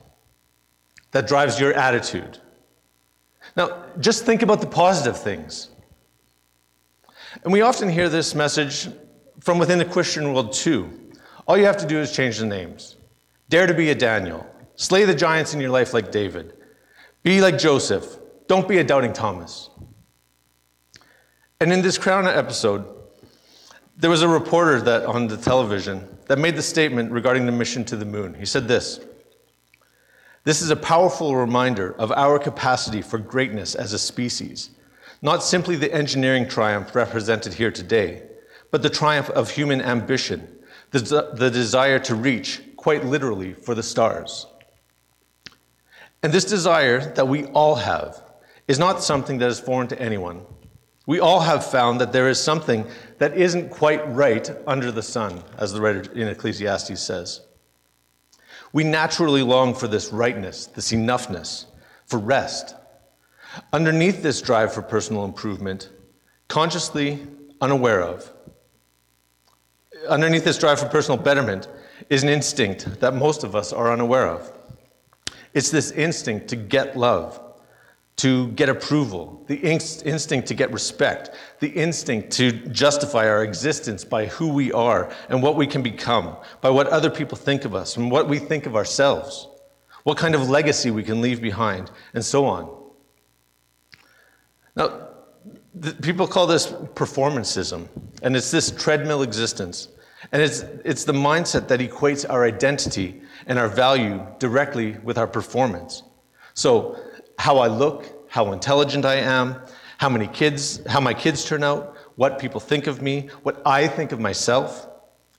that 1.11 1.27
drives 1.27 1.59
your 1.59 1.73
attitude. 1.73 2.39
Now, 3.57 3.83
just 3.99 4.25
think 4.25 4.43
about 4.43 4.61
the 4.61 4.69
positive 4.69 5.21
things. 5.21 5.72
And 7.45 7.53
we 7.53 7.63
often 7.63 7.89
hear 7.89 8.09
this 8.09 8.35
message 8.35 8.89
from 9.41 9.59
within 9.59 9.79
the 9.79 9.85
Christian 9.85 10.33
world 10.33 10.53
too. 10.53 10.91
All 11.47 11.57
you 11.57 11.65
have 11.65 11.79
to 11.79 11.87
do 11.87 11.99
is 11.99 12.13
change 12.13 12.39
the 12.39 12.47
names. 12.47 12.97
Dare 13.49 13.67
to 13.67 13.75
be 13.75 13.91
a 13.91 13.95
Daniel. 13.95 14.47
Slay 14.77 15.05
the 15.05 15.15
giants 15.15 15.55
in 15.55 15.61
your 15.61 15.71
life 15.71 15.93
like 15.93 16.11
David. 16.11 16.55
Be 17.23 17.41
like 17.41 17.59
Joseph. 17.59 18.19
Don't 18.47 18.69
be 18.69 18.79
a 18.79 18.85
doubting 18.85 19.13
Thomas. 19.13 19.71
And 21.61 21.73
in 21.73 21.83
this 21.83 21.99
Crown 21.99 22.27
episode, 22.27 22.85
there 23.97 24.11
was 24.11 24.23
a 24.23 24.29
reporter 24.29 24.81
that 24.81 25.05
on 25.05 25.29
the 25.29 25.37
television 25.37 26.19
that 26.27 26.39
made 26.39 26.57
the 26.57 26.63
statement 26.63 27.13
regarding 27.13 27.47
the 27.47 27.53
mission 27.53 27.85
to 27.85 27.97
the 27.97 28.05
moon. 28.05 28.35
He 28.35 28.47
said 28.47 28.67
this 28.67 29.01
This 30.45 30.63
is 30.63 30.71
a 30.71 30.77
powerful 30.77 31.37
reminder 31.37 31.95
of 31.99 32.11
our 32.13 32.39
capacity 32.39 33.03
for 33.03 33.19
greatness 33.19 33.75
as 33.75 33.93
a 33.93 33.99
species, 33.99 34.71
not 35.23 35.43
simply 35.43 35.77
the 35.77 35.93
engineering 35.95 36.49
triumph 36.49 36.95
represented 36.95 37.55
here 37.55 37.71
today, 37.71 38.23
but 38.73 38.83
the 38.83 38.91
triumph 38.91 39.31
of 39.31 39.51
human 39.51 39.81
ambition, 39.81 40.49
the, 40.91 41.31
the 41.35 41.51
desire 41.51 42.01
to 42.01 42.15
reach, 42.15 42.61
quite 42.77 43.05
literally, 43.05 43.55
for 43.55 43.75
the 43.75 43.83
stars. 43.83 44.47
And 46.23 46.33
this 46.33 46.45
desire 46.45 47.15
that 47.15 47.29
we 47.29 47.45
all 47.47 47.77
have 47.77 48.23
is 48.69 48.79
not 48.79 49.03
something 49.03 49.39
that 49.39 49.49
is 49.49 49.61
foreign 49.61 49.89
to 49.89 50.01
anyone. 50.01 50.43
We 51.07 51.19
all 51.19 51.41
have 51.41 51.65
found 51.67 52.01
that 52.01 52.13
there 52.13 52.29
is 52.29 52.41
something 52.41 52.87
that 53.19 53.37
isn't 53.37 53.71
quite 53.71 54.09
right 54.09 54.49
under 54.67 54.93
the 54.93 55.03
sun, 55.03 55.43
as 55.59 55.73
the 55.73 55.81
writer 55.81 56.13
in 56.13 56.29
Ecclesiastes 56.29 57.01
says. 57.01 57.41
We 58.73 58.85
naturally 58.85 59.43
long 59.43 59.75
for 59.75 59.89
this 59.89 60.13
rightness, 60.13 60.67
this 60.67 60.93
enoughness, 60.93 61.67
for 62.07 62.19
rest. 62.19 62.75
Underneath 63.73 64.23
this 64.23 64.41
drive 64.41 64.73
for 64.73 64.83
personal 64.83 65.25
improvement, 65.25 65.91
consciously 66.49 67.27
unaware 67.61 68.03
of, 68.03 68.31
underneath 70.09 70.45
this 70.45 70.59
drive 70.59 70.81
for 70.81 70.89
personal 70.89 71.19
betterment 71.19 71.69
is 72.11 72.23
an 72.23 72.29
instinct 72.29 73.01
that 73.01 73.15
most 73.15 73.45
of 73.45 73.55
us 73.55 73.73
are 73.73 73.93
unaware 73.93 74.27
of. 74.27 74.53
It's 75.55 75.71
this 75.71 75.91
instinct 75.93 76.49
to 76.49 76.57
get 76.57 76.97
love, 76.97 77.41
to 78.17 78.49
get 78.53 78.69
approval, 78.69 79.45
the 79.49 79.63
inst- 79.65 80.07
instinct 80.07 80.49
to 80.49 80.55
get 80.55 80.73
respect, 80.73 81.31
the 81.61 81.69
instinct 81.69 82.31
to 82.33 82.53
justify 82.69 83.29
our 83.29 83.45
existence 83.45 84.05
by 84.05 84.27
who 84.27 84.49
we 84.49 84.73
are 84.73 85.13
and 85.29 85.43
what 85.43 85.57
we 85.57 85.67
can 85.67 85.83
become, 85.83 86.37
by 86.61 86.71
what 86.71 86.87
other 86.89 87.11
people 87.11 87.37
think 87.37 87.65
of 87.65 87.75
us 87.75 87.97
and 87.97 88.11
what 88.11 88.29
we 88.29 88.39
think 88.39 88.67
of 88.67 88.77
ourselves, 88.77 89.49
what 90.05 90.19
kind 90.19 90.35
of 90.35 90.49
legacy 90.49 90.91
we 90.91 91.03
can 91.03 91.21
leave 91.21 91.41
behind, 91.41 91.91
and 92.15 92.25
so 92.25 92.47
on. 92.47 92.82
Now, 94.77 95.09
people 96.03 96.27
call 96.27 96.47
this 96.47 96.67
performancism, 96.67 97.89
and 98.23 98.37
it's 98.37 98.51
this 98.51 98.71
treadmill 98.71 99.23
existence. 99.23 99.89
And 100.31 100.41
it's, 100.41 100.61
it's 100.85 101.05
the 101.05 101.13
mindset 101.13 101.67
that 101.69 101.81
equates 101.81 102.25
our 102.29 102.45
identity 102.45 103.23
and 103.47 103.59
our 103.59 103.69
value 103.69 104.25
directly 104.39 104.93
with 105.03 105.19
our 105.19 105.27
performance. 105.27 106.05
So, 106.55 106.99
how 107.39 107.59
I 107.59 107.67
look, 107.67 108.31
how 108.31 108.53
intelligent 108.53 109.05
I 109.05 109.17
am, 109.17 109.57
how 109.99 110.09
many 110.09 110.29
kids, 110.29 110.81
how 110.87 111.01
my 111.01 111.15
kids 111.15 111.45
turn 111.45 111.65
out, 111.65 111.97
what 112.17 112.39
people 112.39 112.61
think 112.61 112.87
of 112.87 113.03
me, 113.03 113.29
what 113.43 113.61
I 113.67 113.89
think 113.89 114.13
of 114.13 114.21
myself 114.21 114.89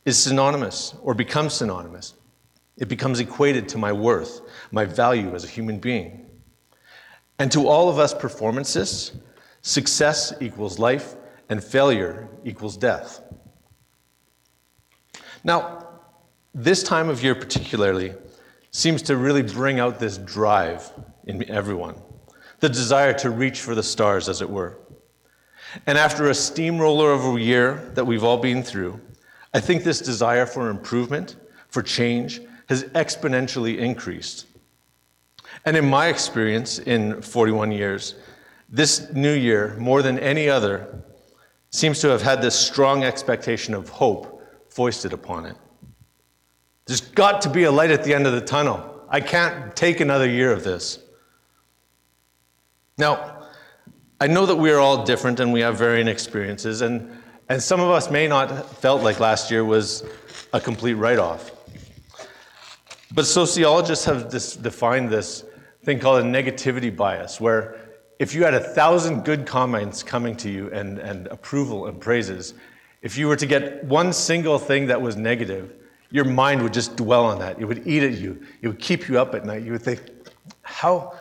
is 0.06 0.22
synonymous 0.22 0.96
or 1.02 1.13
becomes 1.13 1.54
synonymous. 1.54 2.16
It 2.78 2.88
becomes 2.90 3.20
equated 3.20 3.70
to 3.70 3.78
my 3.78 3.92
worth, 3.92 4.42
my 4.72 4.86
value 4.86 5.34
as 5.36 5.44
a 5.44 5.48
human 5.48 5.80
being. 5.80 6.23
And 7.43 7.51
to 7.51 7.67
all 7.67 7.89
of 7.89 8.00
us 8.00 8.13
performancists, 8.13 9.19
success 9.63 10.31
equals 10.39 10.79
life 10.79 11.15
and 11.50 11.62
failure 11.62 12.29
equals 12.45 12.77
death. 12.77 13.19
Now, 15.43 15.89
this 16.55 16.83
time 16.83 17.09
of 17.09 17.21
year 17.21 17.35
particularly 17.35 18.13
seems 18.71 19.01
to 19.01 19.17
really 19.17 19.41
bring 19.41 19.81
out 19.81 20.00
this 20.00 20.19
drive 20.19 20.89
in 21.25 21.43
everyone, 21.51 21.95
the 22.62 22.69
desire 22.69 23.12
to 23.15 23.29
reach 23.29 23.59
for 23.59 23.75
the 23.75 23.83
stars, 23.83 24.29
as 24.29 24.41
it 24.41 24.50
were. 24.50 24.77
And 25.85 25.97
after 25.97 26.29
a 26.29 26.33
steamroller 26.33 27.12
of 27.12 27.25
a 27.25 27.41
year 27.41 27.91
that 27.95 28.05
we've 28.05 28.23
all 28.23 28.38
been 28.38 28.63
through, 28.63 29.01
I 29.53 29.59
think 29.59 29.83
this 29.83 30.00
desire 30.00 30.45
for 30.45 30.69
improvement, 30.69 31.35
for 31.67 31.83
change, 31.83 32.39
has 32.69 32.85
exponentially 32.95 33.79
increased. 33.79 34.45
And 35.65 35.77
in 35.77 35.89
my 35.89 36.08
experience 36.08 36.79
in 36.79 37.22
41 37.22 37.72
years, 37.72 38.15
this 38.70 39.12
new 39.13 39.34
year, 39.34 39.75
more 39.79 40.01
than 40.01 40.20
any 40.20 40.50
other, 40.50 41.03
seems 41.70 42.01
to 42.01 42.10
have 42.10 42.22
had 42.22 42.41
this 42.41 42.55
strong 42.55 43.03
expectation 43.03 43.74
of 43.74 43.89
hope 43.89 44.41
foisted 44.70 45.13
upon 45.13 45.46
it. 45.46 45.55
There's 46.86 47.01
got 47.01 47.41
to 47.43 47.50
be 47.50 47.63
a 47.63 47.72
light 47.72 47.91
at 47.91 48.03
the 48.03 48.13
end 48.13 48.27
of 48.27 48.34
the 48.34 48.41
tunnel. 48.41 49.05
I 49.10 49.22
can't 49.22 49.75
take 49.75 50.00
another 50.00 50.27
year 50.27 50.51
of 50.51 50.63
this. 50.63 51.00
Now, 52.98 53.48
I 54.20 54.27
know 54.27 54.46
that 54.46 54.55
we 54.55 54.72
are 54.72 54.79
all 54.79 55.05
different 55.05 55.39
and 55.39 55.53
we 55.53 55.62
have 55.62 55.77
varying 55.77 56.08
experiences, 56.08 56.82
and, 56.82 57.10
and 57.50 57.62
some 57.62 57.79
of 57.79 57.89
us 57.89 58.12
may 58.12 58.27
not 58.27 58.70
felt 58.77 59.01
like 59.01 59.20
last 59.20 59.50
year 59.50 59.63
was 59.63 60.03
a 60.51 60.60
complete 60.60 60.93
write 60.93 61.20
off. 61.20 61.51
But 63.13 63.25
sociologists 63.25 64.05
have 64.05 64.32
this, 64.32 64.55
defined 64.55 65.10
this 65.10 65.46
thing 65.84 66.00
called 66.00 66.24
a 66.24 66.28
negativity 66.28 66.96
bias, 66.96 67.40
where 67.40 67.80
if 68.20 68.34
you 68.34 68.44
had 68.44 68.54
a 68.54 68.60
thousand 68.60 69.24
good 69.24 69.46
comments 69.46 70.02
coming 70.02 70.36
to 70.38 70.50
you 70.50 70.72
and, 70.72 70.98
and 71.00 71.28
approval 71.28 71.88
and 71.88 72.00
praises, 72.00 72.54
if 73.02 73.18
you 73.18 73.28
were 73.28 73.36
to 73.36 73.46
get 73.46 73.84
one 73.84 74.13
single 74.13 74.58
thing 74.58 74.88
that 74.88 75.02
was 75.02 75.16
negative, 75.18 75.74
your 76.10 76.25
mind 76.25 76.62
would 76.62 76.74
just 76.74 76.96
dwell 76.96 77.25
on 77.25 77.40
that. 77.40 77.60
It 77.60 77.66
would 77.66 77.86
eat 77.88 78.04
at 78.04 78.13
you. 78.13 78.42
It 78.62 78.68
would 78.68 78.80
keep 78.80 79.10
you 79.10 79.20
up 79.20 79.36
at 79.36 79.46
night. 79.46 79.63
You 79.63 79.74
would 79.74 79.82
think, 79.82 80.02
how, 80.62 81.20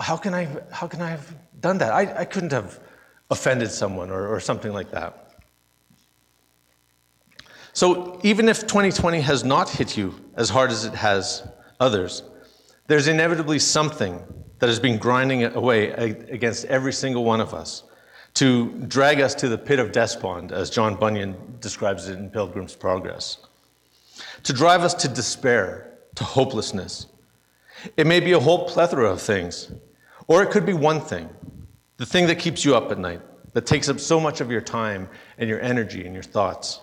how, 0.00 0.16
can, 0.16 0.34
I, 0.34 0.46
how 0.70 0.86
can 0.86 1.00
I 1.00 1.10
have 1.10 1.34
done 1.60 1.78
that? 1.78 1.92
I, 1.92 2.20
I 2.20 2.24
couldn't 2.24 2.52
have 2.52 2.78
offended 3.30 3.70
someone 3.70 4.10
or, 4.10 4.28
or 4.28 4.38
something 4.38 4.72
like 4.72 4.90
that. 4.92 5.28
So 7.72 8.20
even 8.22 8.48
if 8.48 8.60
2020 8.62 9.20
has 9.20 9.44
not 9.44 9.70
hit 9.70 9.96
you 9.96 10.14
as 10.36 10.50
hard 10.50 10.70
as 10.70 10.84
it 10.84 10.94
has 10.94 11.46
others, 11.80 12.22
there's 12.88 13.06
inevitably 13.06 13.58
something 13.58 14.22
that 14.58 14.68
has 14.68 14.80
been 14.80 14.98
grinding 14.98 15.44
away 15.44 15.90
against 15.90 16.64
every 16.64 16.92
single 16.92 17.24
one 17.24 17.40
of 17.40 17.54
us 17.54 17.84
to 18.34 18.70
drag 18.88 19.20
us 19.20 19.34
to 19.36 19.48
the 19.48 19.58
pit 19.58 19.78
of 19.78 19.92
despond, 19.92 20.52
as 20.52 20.70
John 20.70 20.96
Bunyan 20.96 21.36
describes 21.60 22.08
it 22.08 22.18
in 22.18 22.30
Pilgrim's 22.30 22.74
Progress, 22.74 23.38
to 24.42 24.52
drive 24.52 24.82
us 24.82 24.94
to 24.94 25.08
despair, 25.08 25.98
to 26.14 26.24
hopelessness. 26.24 27.06
It 27.96 28.06
may 28.06 28.20
be 28.20 28.32
a 28.32 28.40
whole 28.40 28.68
plethora 28.68 29.10
of 29.10 29.20
things, 29.20 29.70
or 30.26 30.42
it 30.42 30.50
could 30.50 30.66
be 30.66 30.74
one 30.74 31.00
thing, 31.00 31.28
the 31.96 32.06
thing 32.06 32.26
that 32.26 32.38
keeps 32.38 32.64
you 32.64 32.74
up 32.74 32.90
at 32.90 32.98
night, 32.98 33.20
that 33.52 33.66
takes 33.66 33.88
up 33.88 34.00
so 34.00 34.18
much 34.18 34.40
of 34.40 34.50
your 34.50 34.60
time 34.60 35.08
and 35.38 35.48
your 35.48 35.60
energy 35.60 36.04
and 36.04 36.14
your 36.14 36.22
thoughts. 36.22 36.80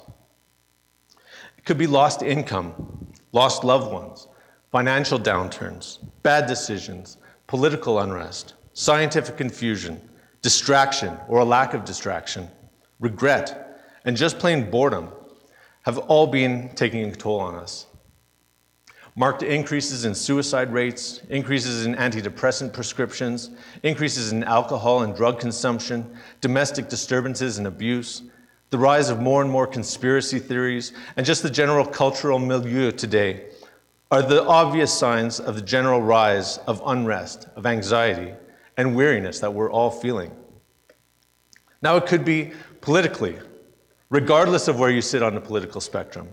It 1.58 1.66
could 1.66 1.78
be 1.78 1.88
lost 1.88 2.22
income, 2.22 3.12
lost 3.32 3.64
loved 3.64 3.92
ones, 3.92 4.28
financial 4.76 5.18
downturns, 5.18 6.00
bad 6.22 6.48
decisions, 6.48 7.16
political 7.48 8.00
unrest, 8.00 8.56
scientific 8.74 9.38
confusion, 9.38 10.02
distraction 10.42 11.18
or 11.30 11.40
a 11.40 11.46
lack 11.46 11.74
of 11.74 11.86
distraction, 11.86 12.46
regret, 13.00 13.80
and 14.04 14.18
just 14.18 14.38
plain 14.38 14.70
boredom 14.70 15.08
have 15.84 15.98
all 15.98 16.28
been 16.28 16.70
taking 16.76 17.06
a 17.06 17.16
toll 17.16 17.40
on 17.40 17.56
us. 17.56 17.88
Marked 19.16 19.44
increases 19.44 20.04
in 20.04 20.14
suicide 20.14 20.74
rates, 20.74 21.22
increases 21.30 21.86
in 21.86 21.96
antidepressant 21.96 22.74
prescriptions, 22.74 23.52
increases 23.84 24.34
in 24.34 24.44
alcohol 24.44 25.04
and 25.04 25.16
drug 25.16 25.40
consumption, 25.40 26.18
domestic 26.42 26.90
disturbances 26.90 27.60
and 27.60 27.66
abuse, 27.66 28.24
the 28.72 28.78
rise 28.78 29.10
of 29.10 29.22
more 29.22 29.42
and 29.42 29.50
more 29.50 29.68
conspiracy 29.68 30.38
theories, 30.38 30.92
and 31.16 31.26
just 31.26 31.44
the 31.44 31.50
general 31.50 31.86
cultural 31.86 32.40
milieu 32.40 32.92
today 32.92 33.46
are 34.12 34.22
the 34.22 34.44
obvious 34.46 34.94
signs 34.94 35.40
of 35.40 35.56
the 35.56 35.62
general 35.62 36.02
rise 36.02 36.58
of 36.68 36.82
unrest, 36.86 37.48
of 37.56 37.66
anxiety, 37.66 38.34
and 38.78 38.96
weariness 38.96 39.40
that 39.40 39.54
we're 39.54 39.72
all 39.72 39.90
feeling. 39.90 40.32
Now, 41.82 41.98
it 41.98 42.06
could 42.06 42.24
be 42.24 42.52
politically. 42.82 43.40
regardless 44.10 44.68
of 44.68 44.80
where 44.80 44.90
you 44.90 45.02
sit 45.02 45.22
on 45.24 45.36
the 45.36 45.42
political 45.42 45.82
spectrum. 45.82 46.28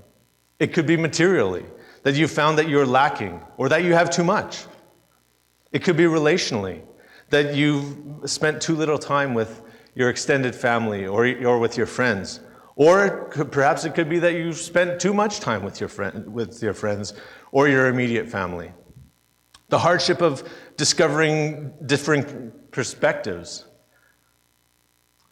It 0.59 0.73
could 0.73 0.87
be 0.87 0.97
materially, 0.97 1.65
that 2.03 2.15
you 2.15 2.29
found 2.29 2.59
that 2.59 2.69
you're 2.69 2.87
lacking 2.87 3.41
or 3.57 3.69
that 3.69 3.85
you 3.85 3.95
have 3.95 4.11
too 4.11 4.25
much. 4.25 4.65
It 5.73 5.83
could 5.83 5.97
be 5.97 6.05
relationally, 6.05 6.83
that 7.31 7.55
you've 7.55 7.97
spent 8.31 8.61
too 8.61 8.77
little 8.77 8.99
time 8.99 9.35
with 9.35 9.63
your 9.95 10.11
extended 10.11 10.55
family 10.55 11.07
or, 11.07 11.27
or 11.45 11.59
with 11.59 11.77
your 11.77 11.87
friends. 11.87 12.41
Or 12.77 13.05
it 13.07 13.31
could, 13.31 13.53
perhaps 13.53 13.85
it 13.85 13.95
could 13.95 14.09
be 14.09 14.19
that 14.19 14.35
you've 14.35 14.57
spent 14.57 15.01
too 15.01 15.15
much 15.15 15.41
time 15.41 15.63
with 15.63 15.81
your, 15.81 15.89
friend, 15.89 16.33
with 16.33 16.63
your 16.63 16.75
friends 16.75 17.15
or 17.53 17.69
your 17.69 17.87
immediate 17.87 18.29
family. 18.29 18.73
The 19.69 19.79
hardship 19.79 20.21
of 20.21 20.43
discovering 20.77 21.73
different 21.87 22.73
perspectives. 22.73 23.67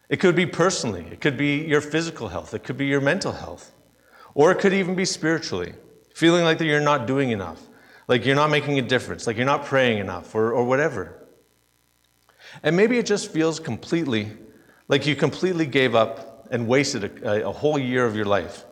It 0.07 0.19
could 0.19 0.35
be 0.35 0.45
personally, 0.45 1.05
it 1.11 1.19
could 1.19 1.35
be 1.35 1.57
your 1.57 1.81
physical 1.81 2.29
health, 2.29 2.53
it 2.53 2.63
could 2.63 2.77
be 2.77 2.85
your 2.85 3.01
mental 3.01 3.33
health, 3.33 3.73
or 4.33 4.51
it 4.51 4.59
could 4.59 4.73
even 4.73 4.95
be 4.95 5.05
spiritually, 5.05 5.73
feeling 6.13 6.43
like 6.43 6.57
that 6.59 6.65
you're 6.65 6.79
not 6.79 7.07
doing 7.07 7.31
enough, 7.31 7.61
like 8.07 8.25
you're 8.25 8.35
not 8.35 8.49
making 8.49 8.79
a 8.79 8.81
difference, 8.81 9.27
like 9.27 9.35
you're 9.35 9.45
not 9.45 9.65
praying 9.65 9.97
enough, 9.97 10.33
or, 10.35 10.53
or 10.53 10.63
whatever. 10.63 11.27
And 12.63 12.75
maybe 12.75 12.97
it 12.97 13.05
just 13.05 13.31
feels 13.31 13.59
completely 13.59 14.37
like 14.87 15.05
you 15.05 15.15
completely 15.15 15.65
gave 15.65 15.95
up 15.95 16.47
and 16.51 16.67
wasted 16.67 17.23
a, 17.23 17.47
a 17.47 17.51
whole 17.51 17.79
year 17.79 18.05
of 18.05 18.15
your 18.15 18.25
life. 18.25 18.65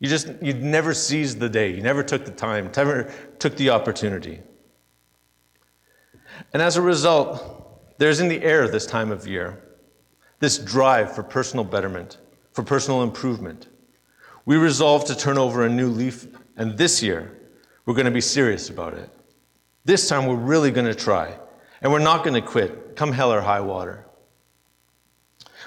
You 0.00 0.08
just, 0.08 0.28
you 0.42 0.54
never 0.54 0.94
seized 0.94 1.38
the 1.38 1.48
day. 1.48 1.72
You 1.72 1.82
never 1.82 2.02
took 2.02 2.24
the 2.24 2.30
time, 2.32 2.70
never 2.76 3.12
took 3.38 3.56
the 3.56 3.70
opportunity. 3.70 4.40
And 6.52 6.62
as 6.62 6.76
a 6.76 6.82
result, 6.82 7.98
there's 7.98 8.18
in 8.18 8.28
the 8.28 8.42
air 8.42 8.66
this 8.66 8.86
time 8.86 9.12
of 9.12 9.26
year 9.26 9.62
this 10.40 10.58
drive 10.58 11.14
for 11.14 11.22
personal 11.22 11.64
betterment, 11.64 12.16
for 12.52 12.62
personal 12.62 13.02
improvement. 13.02 13.68
We 14.46 14.56
resolve 14.56 15.04
to 15.04 15.14
turn 15.14 15.36
over 15.36 15.66
a 15.66 15.68
new 15.68 15.88
leaf, 15.88 16.26
and 16.56 16.78
this 16.78 17.02
year, 17.02 17.36
we're 17.84 17.94
going 17.94 18.06
to 18.06 18.10
be 18.10 18.22
serious 18.22 18.70
about 18.70 18.94
it. 18.94 19.10
This 19.84 20.08
time, 20.08 20.24
we're 20.24 20.36
really 20.36 20.70
going 20.70 20.86
to 20.86 20.94
try. 20.94 21.36
And 21.82 21.92
we're 21.92 21.98
not 21.98 22.24
going 22.24 22.34
to 22.34 22.46
quit, 22.46 22.96
come 22.96 23.12
hell 23.12 23.32
or 23.32 23.42
high 23.42 23.60
water. 23.60 24.06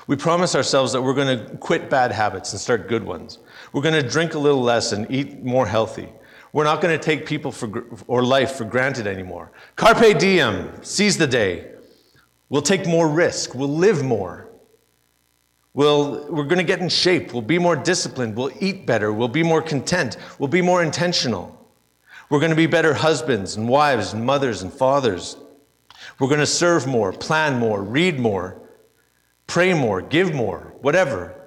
We 0.07 0.15
promise 0.15 0.55
ourselves 0.55 0.91
that 0.93 1.01
we're 1.01 1.13
going 1.13 1.37
to 1.37 1.57
quit 1.57 1.89
bad 1.89 2.11
habits 2.11 2.51
and 2.51 2.59
start 2.59 2.89
good 2.89 3.03
ones. 3.03 3.39
We're 3.74 3.82
going 3.82 4.01
to 4.01 4.08
drink 4.08 4.36
a 4.36 4.39
little 4.39 4.62
less 4.62 4.92
and 4.92 5.10
eat 5.12 5.44
more 5.44 5.65
healthy. 5.65 6.08
We're 6.53 6.63
not 6.63 6.82
going 6.82 6.98
to 6.98 7.03
take 7.03 7.25
people 7.25 7.51
for, 7.51 7.86
or 8.08 8.24
life 8.24 8.53
for 8.53 8.63
granted 8.63 9.08
anymore. 9.08 9.51
Carpe 9.75 10.18
diem, 10.20 10.72
seize 10.84 11.18
the 11.18 11.27
day. 11.27 11.72
We'll 12.50 12.62
take 12.62 12.86
more 12.86 13.10
risk. 13.10 13.56
We'll 13.56 13.75
live 13.75 14.03
more. 14.03 14.48
We'll, 15.74 16.32
we're 16.32 16.44
going 16.44 16.60
to 16.60 16.63
get 16.63 16.80
in 16.80 16.89
shape. 16.89 17.34
We'll 17.34 17.42
be 17.42 17.58
more 17.58 17.75
disciplined. 17.75 18.36
We'll 18.36 18.51
eat 18.60 18.86
better. 18.86 19.12
We'll 19.12 19.27
be 19.27 19.42
more 19.42 19.63
content. 19.63 20.18
We'll 20.38 20.50
be 20.50 20.62
more 20.62 20.84
intentional. 20.84 21.60
We're 22.30 22.39
going 22.39 22.51
to 22.51 22.56
be 22.56 22.68
better 22.68 22.94
husbands 22.94 23.56
and 23.56 23.68
wives 23.68 24.13
and 24.13 24.24
mothers 24.24 24.62
and 24.62 24.72
fathers. 24.72 25.36
We're 26.20 26.27
going 26.27 26.39
to 26.39 26.46
serve 26.46 26.86
more, 26.86 27.12
plan 27.12 27.60
more, 27.60 27.82
read 27.82 28.20
more, 28.20 28.62
pray 29.48 29.74
more, 29.74 30.01
give 30.01 30.36
more, 30.36 30.74
whatever. 30.82 31.42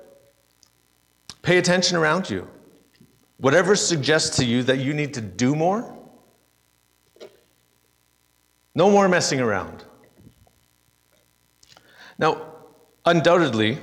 Pay 1.46 1.58
attention 1.58 1.96
around 1.96 2.28
you. 2.28 2.48
Whatever 3.36 3.76
suggests 3.76 4.36
to 4.38 4.44
you 4.44 4.64
that 4.64 4.78
you 4.78 4.92
need 4.92 5.14
to 5.14 5.20
do 5.20 5.54
more, 5.54 5.96
no 8.74 8.90
more 8.90 9.08
messing 9.08 9.38
around. 9.38 9.84
Now, 12.18 12.48
undoubtedly, 13.04 13.78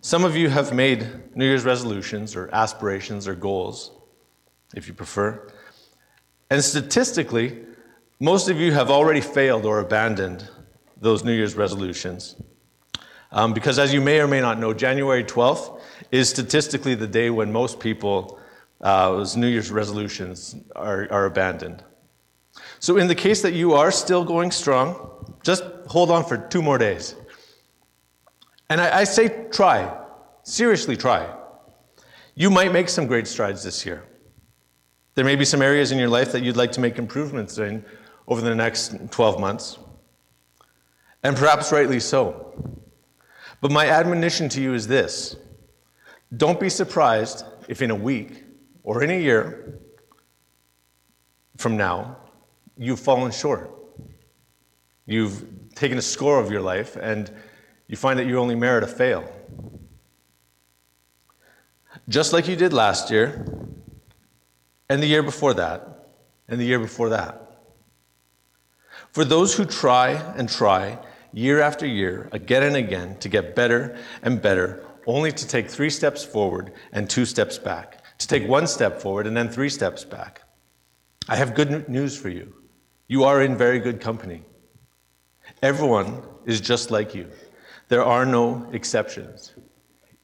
some 0.00 0.24
of 0.24 0.34
you 0.34 0.48
have 0.48 0.74
made 0.74 1.36
New 1.36 1.44
Year's 1.44 1.64
resolutions 1.64 2.34
or 2.34 2.52
aspirations 2.52 3.28
or 3.28 3.36
goals, 3.36 3.92
if 4.74 4.88
you 4.88 4.94
prefer. 4.94 5.52
And 6.50 6.64
statistically, 6.64 7.56
most 8.18 8.48
of 8.48 8.58
you 8.58 8.72
have 8.72 8.90
already 8.90 9.20
failed 9.20 9.64
or 9.64 9.78
abandoned 9.78 10.50
those 11.00 11.22
New 11.22 11.34
Year's 11.34 11.54
resolutions. 11.54 12.34
Um, 13.34 13.52
because 13.52 13.80
as 13.80 13.92
you 13.92 14.00
may 14.00 14.20
or 14.20 14.28
may 14.28 14.40
not 14.40 14.60
know, 14.60 14.72
January 14.72 15.24
12th 15.24 15.80
is 16.12 16.28
statistically 16.28 16.94
the 16.94 17.08
day 17.08 17.30
when 17.30 17.52
most 17.52 17.80
people's 17.80 18.38
uh, 18.80 19.26
New 19.36 19.48
Year's 19.48 19.72
resolutions 19.72 20.54
are, 20.76 21.08
are 21.10 21.24
abandoned. 21.26 21.82
So, 22.78 22.96
in 22.96 23.08
the 23.08 23.14
case 23.16 23.42
that 23.42 23.52
you 23.52 23.72
are 23.72 23.90
still 23.90 24.24
going 24.24 24.52
strong, 24.52 25.34
just 25.42 25.64
hold 25.88 26.12
on 26.12 26.24
for 26.24 26.36
two 26.36 26.62
more 26.62 26.78
days. 26.78 27.16
And 28.70 28.80
I, 28.80 29.00
I 29.00 29.04
say 29.04 29.48
try, 29.50 29.92
seriously 30.44 30.96
try. 30.96 31.28
You 32.36 32.50
might 32.50 32.72
make 32.72 32.88
some 32.88 33.08
great 33.08 33.26
strides 33.26 33.64
this 33.64 33.84
year. 33.84 34.04
There 35.16 35.24
may 35.24 35.34
be 35.34 35.44
some 35.44 35.60
areas 35.60 35.90
in 35.90 35.98
your 35.98 36.08
life 36.08 36.30
that 36.32 36.44
you'd 36.44 36.56
like 36.56 36.70
to 36.72 36.80
make 36.80 36.98
improvements 36.98 37.58
in 37.58 37.84
over 38.28 38.40
the 38.40 38.54
next 38.54 38.94
12 39.10 39.40
months, 39.40 39.78
and 41.24 41.36
perhaps 41.36 41.72
rightly 41.72 41.98
so. 41.98 42.83
But 43.64 43.72
my 43.72 43.86
admonition 43.86 44.50
to 44.50 44.60
you 44.60 44.74
is 44.74 44.86
this 44.88 45.36
don't 46.36 46.60
be 46.60 46.68
surprised 46.68 47.46
if 47.66 47.80
in 47.80 47.90
a 47.90 47.94
week 47.94 48.44
or 48.82 49.02
in 49.02 49.10
a 49.10 49.18
year 49.18 49.80
from 51.56 51.78
now 51.78 52.18
you've 52.76 53.00
fallen 53.00 53.32
short. 53.32 53.70
You've 55.06 55.46
taken 55.74 55.96
a 55.96 56.02
score 56.02 56.38
of 56.38 56.50
your 56.50 56.60
life 56.60 56.96
and 56.96 57.32
you 57.88 57.96
find 57.96 58.18
that 58.18 58.26
you 58.26 58.38
only 58.38 58.54
merit 58.54 58.84
a 58.84 58.86
fail. 58.86 59.24
Just 62.06 62.34
like 62.34 62.46
you 62.46 62.56
did 62.56 62.74
last 62.74 63.10
year, 63.10 63.46
and 64.90 65.02
the 65.02 65.06
year 65.06 65.22
before 65.22 65.54
that, 65.54 66.10
and 66.48 66.60
the 66.60 66.66
year 66.66 66.80
before 66.80 67.08
that. 67.08 67.62
For 69.12 69.24
those 69.24 69.56
who 69.56 69.64
try 69.64 70.10
and 70.36 70.50
try 70.50 70.98
year 71.34 71.60
after 71.60 71.86
year, 71.86 72.28
again 72.32 72.62
and 72.62 72.76
again, 72.76 73.16
to 73.18 73.28
get 73.28 73.54
better 73.54 73.98
and 74.22 74.40
better, 74.40 74.84
only 75.06 75.32
to 75.32 75.46
take 75.46 75.68
three 75.68 75.90
steps 75.90 76.24
forward 76.24 76.72
and 76.92 77.10
two 77.10 77.24
steps 77.24 77.58
back, 77.58 78.02
to 78.18 78.26
take 78.26 78.48
one 78.48 78.66
step 78.66 79.00
forward 79.00 79.26
and 79.26 79.36
then 79.36 79.48
three 79.48 79.68
steps 79.68 80.04
back. 80.04 80.42
I 81.28 81.36
have 81.36 81.54
good 81.54 81.88
news 81.88 82.16
for 82.16 82.28
you. 82.28 82.54
You 83.08 83.24
are 83.24 83.42
in 83.42 83.56
very 83.56 83.80
good 83.80 84.00
company. 84.00 84.42
Everyone 85.62 86.22
is 86.46 86.60
just 86.60 86.90
like 86.90 87.14
you. 87.14 87.28
There 87.88 88.04
are 88.04 88.24
no 88.24 88.68
exceptions. 88.72 89.52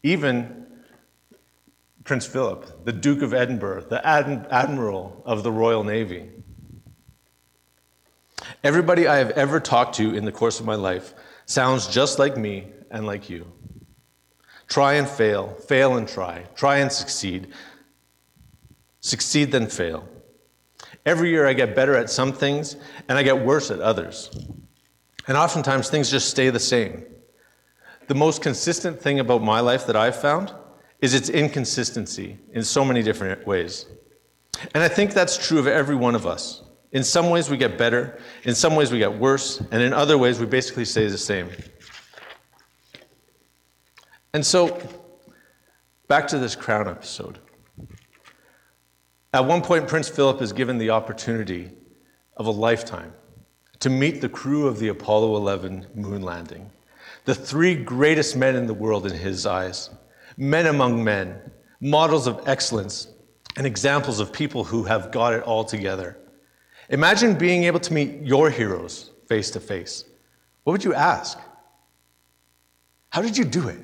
Even 0.03 0.66
Prince 2.05 2.27
Philip, 2.27 2.85
the 2.85 2.92
Duke 2.92 3.23
of 3.23 3.35
Edinburgh, 3.35 3.83
the 3.88 4.07
Admiral 4.07 5.23
of 5.27 5.42
the 5.42 5.53
Royal 5.53 5.85
Navy, 5.85 6.31
Everybody 8.62 9.07
I 9.07 9.16
have 9.16 9.31
ever 9.31 9.59
talked 9.59 9.96
to 9.96 10.14
in 10.14 10.27
the 10.27 10.33
course 10.33 10.61
of 10.61 10.66
my 10.66 10.75
life 10.75 11.14
sounds 11.46 11.87
just 11.87 12.18
like 12.18 12.37
me 12.37 12.68
and 12.90 13.07
like 13.07 13.31
you. 13.31 13.51
Try 14.68 14.94
and 14.94 15.09
fail, 15.09 15.55
fail 15.66 15.96
and 15.96 16.07
try, 16.07 16.44
try 16.55 16.79
and 16.79 16.92
succeed, 16.92 17.49
succeed 19.01 19.51
then 19.51 19.66
fail. 19.66 20.07
Every 21.07 21.31
year 21.31 21.46
I 21.46 21.55
get 21.55 21.75
better 21.75 21.96
at 21.96 22.11
some 22.11 22.33
things 22.33 22.77
and 23.09 23.16
I 23.16 23.23
get 23.23 23.44
worse 23.44 23.70
at 23.70 23.81
others. 23.81 24.31
And 25.27 25.37
oftentimes 25.37 25.88
things 25.88 26.11
just 26.11 26.29
stay 26.29 26.51
the 26.51 26.61
same. 26.61 27.05
The 28.09 28.14
most 28.14 28.42
consistent 28.42 29.01
thing 29.01 29.20
about 29.20 29.42
my 29.42 29.61
life 29.61 29.87
that 29.87 29.96
I've 29.96 30.20
found 30.20 30.53
is 31.01 31.14
its 31.14 31.31
inconsistency 31.31 32.38
in 32.53 32.62
so 32.62 32.85
many 32.85 33.03
different 33.03 33.46
ways. 33.46 33.87
And 34.75 34.83
I 34.83 34.88
think 34.88 35.14
that's 35.14 35.38
true 35.49 35.59
of 35.59 35.66
every 35.66 35.96
one 35.96 36.14
of 36.14 36.27
us. 36.27 36.62
In 36.92 37.05
some 37.05 37.31
ways, 37.31 37.48
we 37.48 37.57
get 37.57 37.79
better, 37.79 38.18
in 38.42 38.55
some 38.55 38.74
ways, 38.74 38.90
we 38.90 38.98
get 38.98 39.16
worse, 39.16 39.61
and 39.70 39.83
in 39.83 39.92
other 39.92 40.18
ways, 40.18 40.40
we 40.40 40.46
basically 40.46 40.85
stay 40.85 41.07
the 41.07 41.18
same. 41.18 41.48
And 44.35 44.44
so, 44.44 44.81
back 46.09 46.26
to 46.29 46.38
this 46.38 46.57
crown 46.57 46.88
episode. 46.88 47.38
At 49.33 49.44
one 49.44 49.62
point, 49.62 49.87
Prince 49.87 50.09
Philip 50.09 50.42
is 50.42 50.53
given 50.53 50.79
the 50.79 50.90
opportunity 50.90 51.70
of 52.37 52.46
a 52.46 52.50
lifetime 52.50 53.12
to 53.79 53.88
meet 53.88 54.20
the 54.20 54.29
crew 54.29 54.66
of 54.66 54.79
the 54.79 54.88
Apollo 54.88 55.37
11 55.37 55.87
moon 55.94 56.22
landing, 56.22 56.70
the 57.24 57.35
three 57.35 57.74
greatest 57.74 58.37
men 58.37 58.57
in 58.57 58.66
the 58.66 58.74
world 58.74 59.07
in 59.07 59.12
his 59.12 59.46
eyes, 59.46 59.90
men 60.37 60.66
among 60.66 61.03
men, 61.03 61.40
models 61.81 62.26
of 62.26 62.42
excellence, 62.46 63.09
and 63.57 63.66
examples 63.66 64.20
of 64.20 64.33
people 64.33 64.64
who 64.64 64.85
have 64.85 65.11
got 65.11 65.33
it 65.33 65.42
all 65.42 65.64
together. 65.64 66.19
Imagine 66.90 67.35
being 67.35 67.64
able 67.64 67.81
to 67.81 67.92
meet 67.92 68.22
your 68.22 68.50
heroes 68.50 69.11
face 69.29 69.50
to 69.53 69.61
face. 69.61 70.05
What 70.64 70.72
would 70.72 70.85
you 70.85 70.92
ask? 70.92 71.38
How 73.11 73.22
did 73.22 73.38
you 73.38 73.44
do 73.44 73.68
it? 73.68 73.81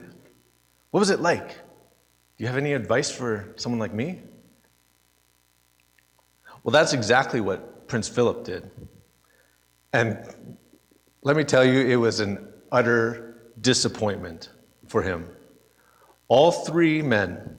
What 0.90 1.00
was 1.00 1.10
it 1.10 1.20
like? 1.20 1.48
Do 1.48 2.44
you 2.44 2.46
have 2.48 2.56
any 2.56 2.72
advice 2.72 3.10
for 3.10 3.52
someone 3.56 3.78
like 3.78 3.94
me? 3.94 4.20
Well, 6.62 6.72
that's 6.72 6.92
exactly 6.92 7.40
what 7.40 7.86
Prince 7.86 8.08
Philip 8.08 8.44
did. 8.44 8.70
And 9.92 10.18
let 11.22 11.36
me 11.36 11.44
tell 11.44 11.64
you, 11.64 11.86
it 11.86 11.96
was 11.96 12.18
an 12.18 12.48
utter 12.72 13.52
disappointment 13.60 14.50
for 14.88 15.00
him. 15.00 15.28
All 16.28 16.50
three 16.50 17.02
men 17.02 17.58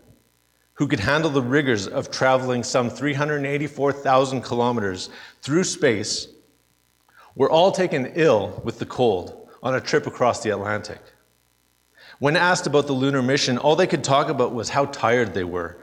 who 0.77 0.87
could 0.87 0.99
handle 0.99 1.31
the 1.31 1.41
rigors 1.41 1.87
of 1.87 2.11
traveling 2.11 2.63
some 2.63 2.89
384,000 2.89 4.41
kilometers 4.41 5.09
through 5.41 5.63
space 5.63 6.27
were 7.35 7.49
all 7.49 7.71
taken 7.71 8.11
ill 8.15 8.61
with 8.63 8.77
the 8.77 8.85
cold 8.85 9.49
on 9.63 9.73
a 9.73 9.81
trip 9.81 10.05
across 10.05 10.43
the 10.43 10.51
Atlantic. 10.51 11.01
When 12.19 12.35
asked 12.35 12.67
about 12.67 12.85
the 12.85 12.93
lunar 12.93 13.23
mission, 13.23 13.57
all 13.57 13.75
they 13.75 13.87
could 13.87 14.03
talk 14.03 14.29
about 14.29 14.53
was 14.53 14.69
how 14.69 14.85
tired 14.85 15.33
they 15.33 15.43
were, 15.43 15.77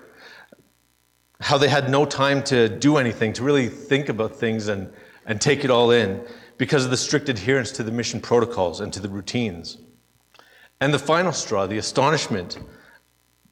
how 1.40 1.58
they 1.58 1.68
had 1.68 1.90
no 1.90 2.04
time 2.04 2.42
to 2.44 2.68
do 2.68 2.96
anything, 2.96 3.32
to 3.34 3.42
really 3.42 3.68
think 3.68 4.08
about 4.08 4.36
things 4.36 4.68
and, 4.68 4.92
and 5.26 5.40
take 5.40 5.64
it 5.64 5.70
all 5.70 5.90
in 5.90 6.24
because 6.56 6.84
of 6.84 6.92
the 6.92 6.96
strict 6.96 7.28
adherence 7.28 7.72
to 7.72 7.82
the 7.82 7.90
mission 7.90 8.20
protocols 8.20 8.80
and 8.80 8.92
to 8.92 9.00
the 9.00 9.08
routines. 9.08 9.78
And 10.80 10.94
the 10.94 11.00
final 11.00 11.32
straw, 11.32 11.66
the 11.66 11.78
astonishment 11.78 12.58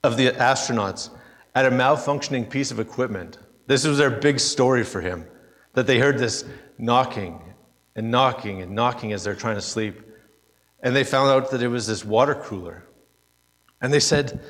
of 0.05 0.17
the 0.17 0.29
astronauts 0.29 1.11
at 1.55 1.67
a 1.67 1.71
malfunctioning 1.71 2.49
piece 2.49 2.71
of 2.71 2.81
equipment. 2.81 3.39
This 3.67 3.87
was 3.87 3.99
their 3.99 4.11
big 4.11 4.41
story 4.41 4.85
for 4.85 5.01
him, 5.01 5.27
that 5.75 5.87
they 5.87 5.99
heard 5.99 6.19
this 6.19 6.45
knocking 6.79 7.41
and 7.95 8.11
knocking 8.11 8.63
and 8.63 8.75
knocking 8.75 9.13
as 9.13 9.25
they're 9.25 9.35
trying 9.35 9.57
to 9.57 9.63
sleep. 9.63 10.01
And 10.83 10.97
they 10.97 11.05
found 11.05 11.31
out 11.31 11.51
that 11.51 11.63
it 11.63 11.69
was 11.69 11.87
this 11.87 12.05
water 12.05 12.35
cooler. 12.35 12.85
And 13.81 13.93
they 13.93 14.01
said, 14.01 14.41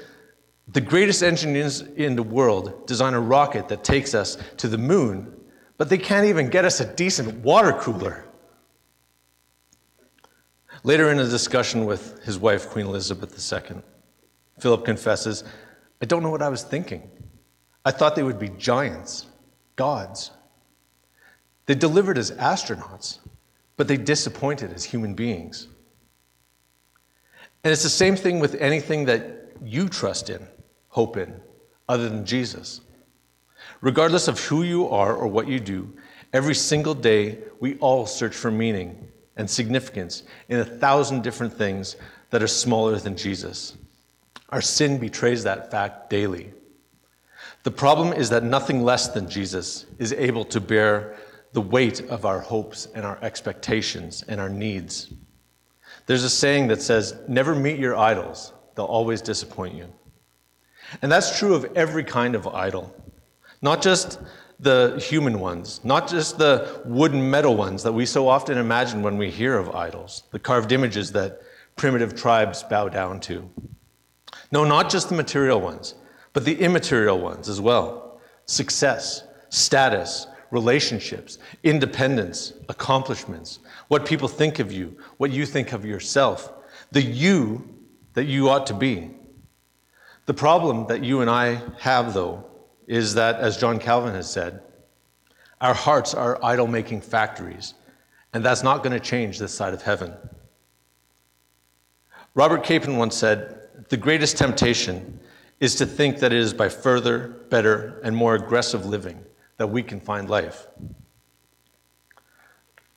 the 0.68 0.80
greatest 0.80 1.22
engineers 1.22 1.80
in 1.80 2.16
the 2.16 2.22
world 2.22 2.86
design 2.86 3.14
a 3.14 3.20
rocket 3.20 3.68
that 3.68 3.84
takes 3.84 4.14
us 4.14 4.38
to 4.58 4.68
the 4.68 4.78
moon, 4.78 5.34
but 5.76 5.88
they 5.88 5.98
can't 5.98 6.26
even 6.26 6.48
get 6.48 6.64
us 6.64 6.80
a 6.80 6.94
decent 6.94 7.38
water 7.38 7.72
cooler. 7.72 8.24
Later 10.84 11.10
in 11.10 11.18
a 11.18 11.28
discussion 11.28 11.84
with 11.84 12.22
his 12.24 12.38
wife, 12.38 12.68
Queen 12.68 12.86
Elizabeth 12.86 13.52
II, 13.52 13.82
Philip 14.58 14.84
confesses, 14.84 15.44
I 16.02 16.04
don't 16.04 16.24
know 16.24 16.30
what 16.30 16.42
I 16.42 16.48
was 16.48 16.64
thinking. 16.64 17.08
I 17.84 17.92
thought 17.92 18.16
they 18.16 18.24
would 18.24 18.40
be 18.40 18.48
giants, 18.50 19.26
gods. 19.76 20.32
They 21.66 21.76
delivered 21.76 22.18
as 22.18 22.32
astronauts, 22.32 23.20
but 23.76 23.86
they 23.86 23.96
disappointed 23.96 24.72
as 24.72 24.84
human 24.84 25.14
beings. 25.14 25.68
And 27.62 27.72
it's 27.72 27.84
the 27.84 27.88
same 27.88 28.16
thing 28.16 28.40
with 28.40 28.56
anything 28.56 29.04
that 29.04 29.52
you 29.64 29.88
trust 29.88 30.28
in, 30.28 30.46
hope 30.88 31.16
in, 31.16 31.40
other 31.88 32.08
than 32.08 32.26
Jesus. 32.26 32.80
Regardless 33.80 34.26
of 34.26 34.40
who 34.40 34.64
you 34.64 34.88
are 34.88 35.14
or 35.14 35.28
what 35.28 35.46
you 35.46 35.60
do, 35.60 35.92
every 36.32 36.54
single 36.54 36.94
day 36.94 37.38
we 37.60 37.76
all 37.76 38.06
search 38.06 38.34
for 38.34 38.50
meaning 38.50 39.08
and 39.36 39.48
significance 39.48 40.24
in 40.48 40.58
a 40.58 40.64
thousand 40.64 41.22
different 41.22 41.52
things 41.52 41.94
that 42.30 42.42
are 42.42 42.48
smaller 42.48 42.98
than 42.98 43.16
Jesus. 43.16 43.76
Our 44.52 44.60
sin 44.60 44.98
betrays 44.98 45.44
that 45.44 45.70
fact 45.70 46.10
daily. 46.10 46.52
The 47.62 47.70
problem 47.70 48.12
is 48.12 48.28
that 48.30 48.44
nothing 48.44 48.82
less 48.84 49.08
than 49.08 49.28
Jesus 49.28 49.86
is 49.98 50.12
able 50.12 50.44
to 50.46 50.60
bear 50.60 51.16
the 51.52 51.60
weight 51.60 52.00
of 52.02 52.26
our 52.26 52.40
hopes 52.40 52.88
and 52.94 53.04
our 53.04 53.18
expectations 53.22 54.22
and 54.28 54.40
our 54.40 54.48
needs. 54.48 55.10
There's 56.06 56.24
a 56.24 56.30
saying 56.30 56.68
that 56.68 56.82
says, 56.82 57.16
Never 57.28 57.54
meet 57.54 57.78
your 57.78 57.96
idols, 57.96 58.52
they'll 58.74 58.84
always 58.84 59.22
disappoint 59.22 59.74
you. 59.74 59.88
And 61.00 61.10
that's 61.10 61.38
true 61.38 61.54
of 61.54 61.64
every 61.76 62.04
kind 62.04 62.34
of 62.34 62.46
idol, 62.46 62.94
not 63.62 63.80
just 63.80 64.20
the 64.60 65.02
human 65.02 65.40
ones, 65.40 65.80
not 65.82 66.08
just 66.08 66.38
the 66.38 66.82
wood 66.84 67.12
and 67.12 67.30
metal 67.30 67.56
ones 67.56 67.82
that 67.84 67.92
we 67.92 68.04
so 68.04 68.28
often 68.28 68.58
imagine 68.58 69.02
when 69.02 69.16
we 69.16 69.30
hear 69.30 69.56
of 69.56 69.74
idols, 69.74 70.24
the 70.30 70.38
carved 70.38 70.72
images 70.72 71.12
that 71.12 71.40
primitive 71.76 72.14
tribes 72.14 72.62
bow 72.62 72.88
down 72.88 73.18
to. 73.20 73.48
No, 74.50 74.64
not 74.64 74.90
just 74.90 75.08
the 75.08 75.14
material 75.14 75.60
ones, 75.60 75.94
but 76.32 76.44
the 76.44 76.58
immaterial 76.58 77.18
ones 77.18 77.48
as 77.48 77.60
well 77.60 78.20
success, 78.46 79.24
status, 79.50 80.26
relationships, 80.50 81.38
independence, 81.62 82.52
accomplishments, 82.68 83.60
what 83.88 84.04
people 84.04 84.28
think 84.28 84.58
of 84.58 84.70
you, 84.70 84.96
what 85.16 85.30
you 85.30 85.46
think 85.46 85.72
of 85.72 85.84
yourself, 85.84 86.52
the 86.90 87.00
you 87.00 87.66
that 88.12 88.24
you 88.24 88.48
ought 88.48 88.66
to 88.66 88.74
be. 88.74 89.10
The 90.26 90.34
problem 90.34 90.86
that 90.88 91.02
you 91.02 91.20
and 91.20 91.30
I 91.30 91.60
have, 91.78 92.14
though, 92.14 92.44
is 92.86 93.14
that, 93.14 93.36
as 93.36 93.56
John 93.56 93.78
Calvin 93.78 94.14
has 94.14 94.30
said, 94.30 94.60
our 95.60 95.74
hearts 95.74 96.12
are 96.12 96.38
idol 96.44 96.66
making 96.66 97.00
factories, 97.00 97.74
and 98.34 98.44
that's 98.44 98.62
not 98.62 98.82
going 98.82 98.92
to 98.92 99.00
change 99.00 99.38
this 99.38 99.54
side 99.54 99.72
of 99.72 99.82
heaven. 99.82 100.12
Robert 102.34 102.64
Capon 102.64 102.96
once 102.96 103.16
said, 103.16 103.61
The 103.88 103.96
greatest 103.96 104.36
temptation 104.36 105.20
is 105.60 105.74
to 105.76 105.86
think 105.86 106.18
that 106.18 106.32
it 106.32 106.38
is 106.38 106.52
by 106.52 106.68
further, 106.68 107.28
better, 107.50 108.00
and 108.02 108.16
more 108.16 108.34
aggressive 108.34 108.84
living 108.84 109.24
that 109.58 109.66
we 109.66 109.82
can 109.82 110.00
find 110.00 110.28
life. 110.28 110.66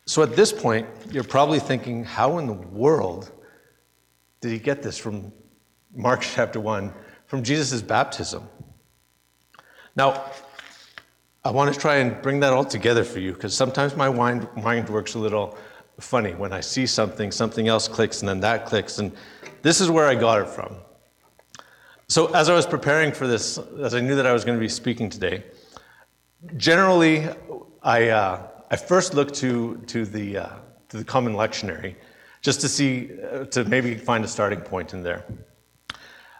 So 0.05 0.21
at 0.23 0.35
this 0.35 0.51
point, 0.51 0.87
you're 1.09 1.23
probably 1.23 1.59
thinking, 1.59 2.03
how 2.03 2.37
in 2.37 2.47
the 2.47 2.53
world 2.53 3.31
did 4.41 4.51
he 4.51 4.59
get 4.59 4.81
this 4.83 4.97
from 4.97 5.31
Mark 5.93 6.21
chapter 6.35 6.59
1, 6.59 6.93
from 7.27 7.43
Jesus' 7.43 7.81
baptism? 7.81 8.47
Now, 9.95 10.31
I 11.43 11.51
want 11.51 11.73
to 11.73 11.79
try 11.79 11.97
and 11.97 12.21
bring 12.21 12.39
that 12.39 12.53
all 12.53 12.65
together 12.65 13.03
for 13.03 13.19
you 13.19 13.33
because 13.33 13.55
sometimes 13.55 13.95
my 13.95 14.09
mind, 14.09 14.47
mind 14.55 14.89
works 14.89 15.13
a 15.13 15.19
little 15.19 15.57
funny. 15.99 16.33
When 16.33 16.51
I 16.51 16.59
see 16.59 16.85
something, 16.85 17.31
something 17.31 17.67
else 17.67 17.87
clicks, 17.87 18.21
and 18.21 18.29
then 18.29 18.39
that 18.41 18.65
clicks. 18.65 18.97
And 18.97 19.11
this 19.65 19.81
is 19.81 19.89
where 19.89 20.05
I 20.05 20.13
got 20.13 20.41
it 20.41 20.47
from. 20.47 20.75
So, 22.07 22.31
as 22.35 22.49
I 22.49 22.53
was 22.53 22.67
preparing 22.67 23.11
for 23.11 23.25
this, 23.25 23.57
as 23.81 23.95
I 23.95 23.99
knew 23.99 24.13
that 24.13 24.27
I 24.27 24.31
was 24.31 24.45
going 24.45 24.55
to 24.55 24.61
be 24.61 24.69
speaking 24.69 25.09
today, 25.09 25.43
generally, 26.55 27.27
I, 27.81 28.09
uh, 28.09 28.47
I 28.69 28.75
first 28.75 29.15
looked 29.15 29.33
to, 29.35 29.81
to, 29.87 30.05
the, 30.05 30.37
uh, 30.37 30.49
to 30.89 30.97
the 30.97 31.03
Common 31.03 31.33
Lectionary 31.33 31.95
just 32.41 32.61
to 32.61 32.69
see, 32.69 33.09
uh, 33.23 33.45
to 33.45 33.65
maybe 33.65 33.95
find 33.95 34.23
a 34.23 34.27
starting 34.27 34.61
point 34.61 34.93
in 34.93 35.01
there. 35.01 35.25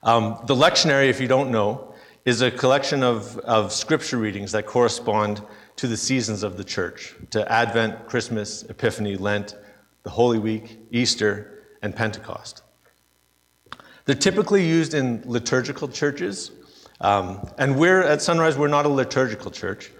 Um, 0.03 0.37
the 0.45 0.53
lectionary, 0.53 1.09
if 1.09 1.19
you 1.19 1.27
don't 1.27 1.49
know, 1.49 1.95
is 2.25 2.43
a 2.43 2.51
collection 2.51 3.01
of, 3.01 3.39
of 3.39 3.73
scripture 3.73 4.17
readings 4.17 4.51
that 4.51 4.67
correspond 4.67 5.41
to 5.77 5.87
the 5.87 5.97
seasons 5.97 6.43
of 6.43 6.57
the 6.57 6.63
church, 6.63 7.15
to 7.31 7.51
Advent, 7.51 8.05
Christmas, 8.05 8.61
Epiphany, 8.69 9.17
Lent, 9.17 9.55
the 10.03 10.11
Holy 10.11 10.37
Week, 10.37 10.77
Easter, 10.91 11.63
and 11.81 11.95
Pentecost. 11.95 12.61
They're 14.05 14.15
typically 14.15 14.65
used 14.65 14.93
in 14.93 15.23
liturgical 15.25 15.87
churches, 15.87 16.51
um, 17.01 17.49
and 17.57 17.77
we're 17.77 18.01
at 18.01 18.21
Sunrise, 18.21 18.57
we're 18.57 18.67
not 18.67 18.85
a 18.85 18.89
liturgical 18.89 19.51
church. 19.51 19.91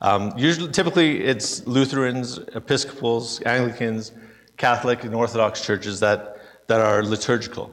Um, 0.00 0.32
usually, 0.36 0.72
typically, 0.72 1.22
it's 1.22 1.66
Lutherans, 1.66 2.38
Episcopals, 2.54 3.42
Anglicans, 3.44 4.12
Catholic, 4.56 5.04
and 5.04 5.14
Orthodox 5.14 5.64
churches 5.64 6.00
that, 6.00 6.38
that 6.68 6.80
are 6.80 7.02
liturgical. 7.04 7.70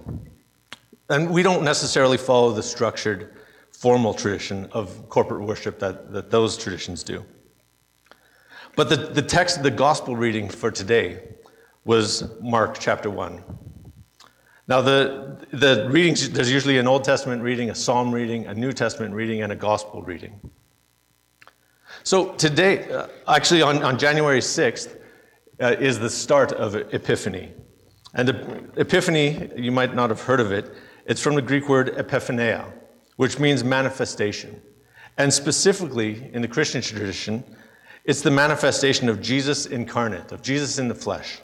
And 1.10 1.30
we 1.32 1.42
don't 1.42 1.64
necessarily 1.64 2.18
follow 2.18 2.52
the 2.52 2.64
structured 2.64 3.34
formal 3.72 4.14
tradition 4.14 4.68
of 4.74 5.08
corporate 5.08 5.42
worship 5.42 5.80
that, 5.80 6.12
that 6.12 6.30
those 6.30 6.58
traditions 6.58 7.04
do. 7.04 7.24
But 8.76 8.90
the, 8.90 8.98
the 8.98 9.22
text, 9.22 9.64
the 9.64 9.72
gospel 9.72 10.16
reading 10.16 10.50
for 10.50 10.70
today 10.70 11.24
was 11.86 12.30
Mark 12.42 12.78
chapter 12.80 13.10
1. 13.10 13.44
Now, 14.68 14.82
the, 14.82 15.38
the 15.54 15.88
readings, 15.90 16.30
there's 16.30 16.52
usually 16.52 16.78
an 16.78 16.88
Old 16.88 17.06
Testament 17.06 17.42
reading, 17.42 17.70
a 17.70 17.76
Psalm 17.76 18.12
reading, 18.12 18.48
a 18.48 18.54
New 18.54 18.74
Testament 18.74 19.14
reading, 19.14 19.42
and 19.42 19.52
a 19.52 19.56
gospel 19.56 20.02
reading. 20.02 20.40
So 22.04 22.34
today, 22.34 22.90
uh, 22.92 23.08
actually 23.28 23.62
on, 23.62 23.82
on 23.82 23.98
January 23.98 24.40
6th, 24.40 24.98
uh, 25.60 25.76
is 25.80 26.00
the 26.00 26.10
start 26.10 26.52
of 26.52 26.76
Epiphany. 26.76 27.54
And 28.14 28.30
Epiphany, 28.76 29.50
you 29.56 29.72
might 29.72 29.96
not 29.96 30.10
have 30.10 30.22
heard 30.22 30.40
of 30.40 30.52
it, 30.52 30.70
it's 31.06 31.22
from 31.22 31.36
the 31.36 31.42
Greek 31.42 31.70
word 31.70 31.96
epiphaneia, 31.96 32.66
which 33.16 33.40
means 33.40 33.64
manifestation. 33.64 34.62
And 35.18 35.34
specifically, 35.34 36.30
in 36.34 36.42
the 36.42 36.48
Christian 36.48 36.82
tradition, 36.82 37.44
it's 38.04 38.22
the 38.22 38.32
manifestation 38.32 39.08
of 39.08 39.22
Jesus 39.22 39.66
incarnate, 39.66 40.32
of 40.32 40.42
Jesus 40.42 40.78
in 40.78 40.90
the 40.90 40.96
flesh. 40.96 41.42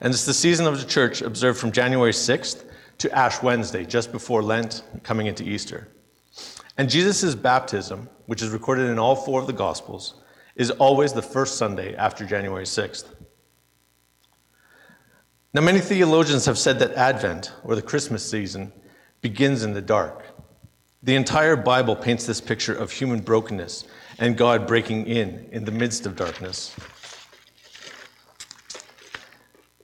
And 0.00 0.12
it's 0.12 0.26
the 0.26 0.34
season 0.34 0.66
of 0.66 0.78
the 0.78 0.86
church 0.86 1.22
observed 1.22 1.58
from 1.58 1.72
January 1.72 2.12
6th 2.12 2.64
to 2.98 3.12
Ash 3.12 3.42
Wednesday, 3.42 3.84
just 3.84 4.12
before 4.12 4.42
Lent, 4.42 4.82
coming 5.02 5.26
into 5.26 5.44
Easter. 5.44 5.88
And 6.78 6.90
Jesus' 6.90 7.34
baptism, 7.34 8.08
which 8.26 8.42
is 8.42 8.50
recorded 8.50 8.90
in 8.90 8.98
all 8.98 9.16
four 9.16 9.40
of 9.40 9.46
the 9.46 9.52
Gospels, 9.52 10.14
is 10.54 10.70
always 10.72 11.12
the 11.12 11.22
first 11.22 11.56
Sunday 11.56 11.94
after 11.96 12.24
January 12.24 12.64
6th. 12.64 13.06
Now, 15.54 15.62
many 15.62 15.80
theologians 15.80 16.44
have 16.44 16.58
said 16.58 16.78
that 16.80 16.92
Advent, 16.94 17.52
or 17.64 17.74
the 17.74 17.82
Christmas 17.82 18.28
season, 18.28 18.72
begins 19.22 19.62
in 19.62 19.72
the 19.72 19.80
dark. 19.80 20.22
The 21.02 21.14
entire 21.14 21.56
Bible 21.56 21.96
paints 21.96 22.26
this 22.26 22.40
picture 22.40 22.74
of 22.74 22.90
human 22.90 23.20
brokenness 23.20 23.84
and 24.18 24.36
God 24.36 24.66
breaking 24.66 25.06
in 25.06 25.48
in 25.52 25.64
the 25.64 25.70
midst 25.70 26.04
of 26.04 26.16
darkness. 26.16 26.74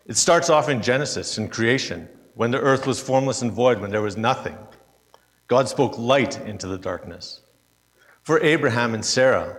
It 0.07 0.17
starts 0.17 0.51
off 0.51 0.69
in 0.69 0.83
Genesis, 0.83 1.39
in 1.39 1.49
creation, 1.49 2.09
when 2.35 2.51
the 2.51 2.61
earth 2.61 2.87
was 2.87 3.01
formless 3.01 3.43
and 3.43 3.53
void, 3.53 3.81
when 3.81 3.91
there 3.91 4.03
was 4.03 4.17
nothing. 4.17 4.57
God 5.49 5.69
spoke 5.69 5.99
light 5.99 6.41
into 6.47 6.67
the 6.67 6.79
darkness. 6.79 7.41
For 8.23 8.41
Abraham 8.43 8.95
and 8.95 9.05
Sarah, 9.05 9.59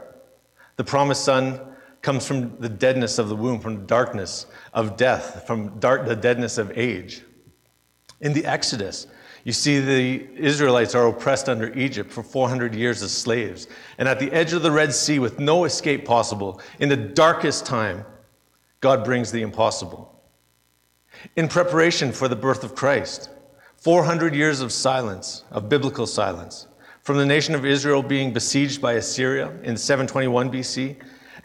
the 0.75 0.83
promised 0.83 1.23
son 1.23 1.59
comes 2.01 2.27
from 2.27 2.57
the 2.59 2.69
deadness 2.69 3.17
of 3.19 3.29
the 3.29 3.35
womb, 3.35 3.59
from 3.59 3.75
the 3.75 3.85
darkness 3.85 4.45
of 4.73 4.97
death, 4.97 5.45
from 5.47 5.79
dark, 5.79 6.05
the 6.05 6.15
deadness 6.15 6.57
of 6.57 6.77
age. 6.77 7.21
In 8.21 8.33
the 8.33 8.45
Exodus, 8.45 9.07
you 9.43 9.51
see 9.51 9.79
the 9.79 10.27
Israelites 10.35 10.95
are 10.95 11.07
oppressed 11.07 11.49
under 11.49 11.73
Egypt 11.73 12.11
for 12.11 12.23
400 12.23 12.73
years 12.73 13.01
as 13.01 13.11
slaves. 13.11 13.67
And 13.97 14.07
at 14.07 14.19
the 14.19 14.31
edge 14.31 14.53
of 14.53 14.63
the 14.63 14.71
Red 14.71 14.93
Sea, 14.93 15.19
with 15.19 15.39
no 15.39 15.65
escape 15.65 16.05
possible, 16.05 16.61
in 16.79 16.89
the 16.89 16.97
darkest 16.97 17.65
time, 17.65 18.05
God 18.79 19.03
brings 19.03 19.31
the 19.31 19.41
impossible. 19.41 20.12
In 21.35 21.47
preparation 21.47 22.11
for 22.11 22.27
the 22.27 22.35
birth 22.35 22.63
of 22.63 22.75
Christ, 22.75 23.29
400 23.77 24.35
years 24.35 24.61
of 24.61 24.71
silence, 24.71 25.43
of 25.51 25.69
biblical 25.69 26.07
silence, 26.07 26.67
from 27.01 27.17
the 27.17 27.25
nation 27.25 27.53
of 27.55 27.65
Israel 27.65 28.01
being 28.01 28.31
besieged 28.31 28.81
by 28.81 28.93
Assyria 28.93 29.51
in 29.63 29.75
721 29.75 30.51
BC, 30.51 30.95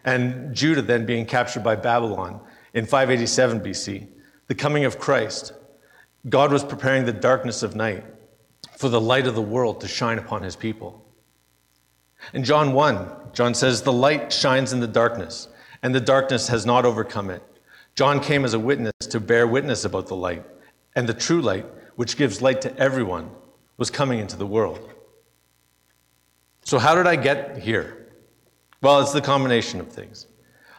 and 0.05 0.55
Judah 0.55 0.81
then 0.81 1.05
being 1.05 1.25
captured 1.25 1.63
by 1.63 1.75
Babylon 1.75 2.39
in 2.73 2.85
587 2.85 3.59
BC, 3.59 4.07
the 4.47 4.55
coming 4.55 4.85
of 4.85 4.99
Christ, 4.99 5.53
God 6.27 6.51
was 6.51 6.63
preparing 6.63 7.05
the 7.05 7.13
darkness 7.13 7.63
of 7.63 7.75
night 7.75 8.03
for 8.77 8.89
the 8.89 9.01
light 9.01 9.27
of 9.27 9.35
the 9.35 9.41
world 9.41 9.81
to 9.81 9.87
shine 9.87 10.17
upon 10.17 10.43
his 10.43 10.55
people. 10.55 11.05
In 12.33 12.43
John 12.43 12.73
1, 12.73 13.09
John 13.33 13.53
says, 13.53 13.81
The 13.81 13.93
light 13.93 14.31
shines 14.31 14.73
in 14.73 14.79
the 14.79 14.87
darkness, 14.87 15.47
and 15.81 15.95
the 15.95 16.01
darkness 16.01 16.47
has 16.49 16.65
not 16.65 16.85
overcome 16.85 17.29
it. 17.29 17.41
John 17.99 18.21
came 18.21 18.45
as 18.45 18.53
a 18.53 18.59
witness 18.59 18.93
to 19.09 19.19
bear 19.19 19.45
witness 19.45 19.83
about 19.83 20.07
the 20.07 20.15
light, 20.15 20.45
and 20.95 21.05
the 21.05 21.13
true 21.13 21.41
light, 21.41 21.65
which 21.97 22.15
gives 22.15 22.41
light 22.41 22.61
to 22.61 22.73
everyone, 22.77 23.29
was 23.75 23.91
coming 23.91 24.19
into 24.19 24.37
the 24.37 24.47
world. 24.47 24.89
So, 26.63 26.79
how 26.79 26.95
did 26.95 27.07
I 27.07 27.17
get 27.17 27.57
here? 27.57 28.07
Well, 28.81 29.01
it's 29.01 29.11
the 29.11 29.19
combination 29.19 29.81
of 29.81 29.91
things. 29.91 30.27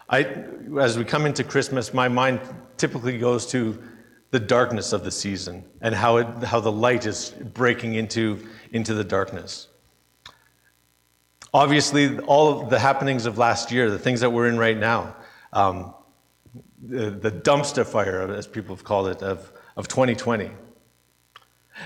I, 0.08 0.34
as 0.80 0.96
we 0.96 1.04
come 1.04 1.26
into 1.26 1.44
Christmas, 1.44 1.92
my 1.92 2.08
mind 2.08 2.40
typically 2.78 3.18
goes 3.18 3.44
to 3.48 3.78
the 4.30 4.40
darkness 4.40 4.94
of 4.94 5.04
the 5.04 5.10
season 5.10 5.66
and 5.82 5.94
how, 5.94 6.16
it, 6.16 6.44
how 6.44 6.60
the 6.60 6.72
light 6.72 7.04
is 7.04 7.34
breaking 7.52 7.96
into, 7.96 8.48
into 8.72 8.94
the 8.94 9.04
darkness. 9.04 9.68
Obviously, 11.52 12.18
all 12.20 12.62
of 12.62 12.70
the 12.70 12.78
happenings 12.78 13.26
of 13.26 13.36
last 13.36 13.70
year, 13.70 13.90
the 13.90 13.98
things 13.98 14.20
that 14.20 14.30
we're 14.30 14.48
in 14.48 14.56
right 14.56 14.78
now, 14.78 15.16
um, 15.52 15.92
the, 16.82 17.30
dumpster 17.30 17.86
fire, 17.86 18.32
as 18.32 18.46
people 18.46 18.74
have 18.74 18.84
called 18.84 19.08
it, 19.08 19.22
of, 19.22 19.52
of 19.76 19.88
2020. 19.88 20.50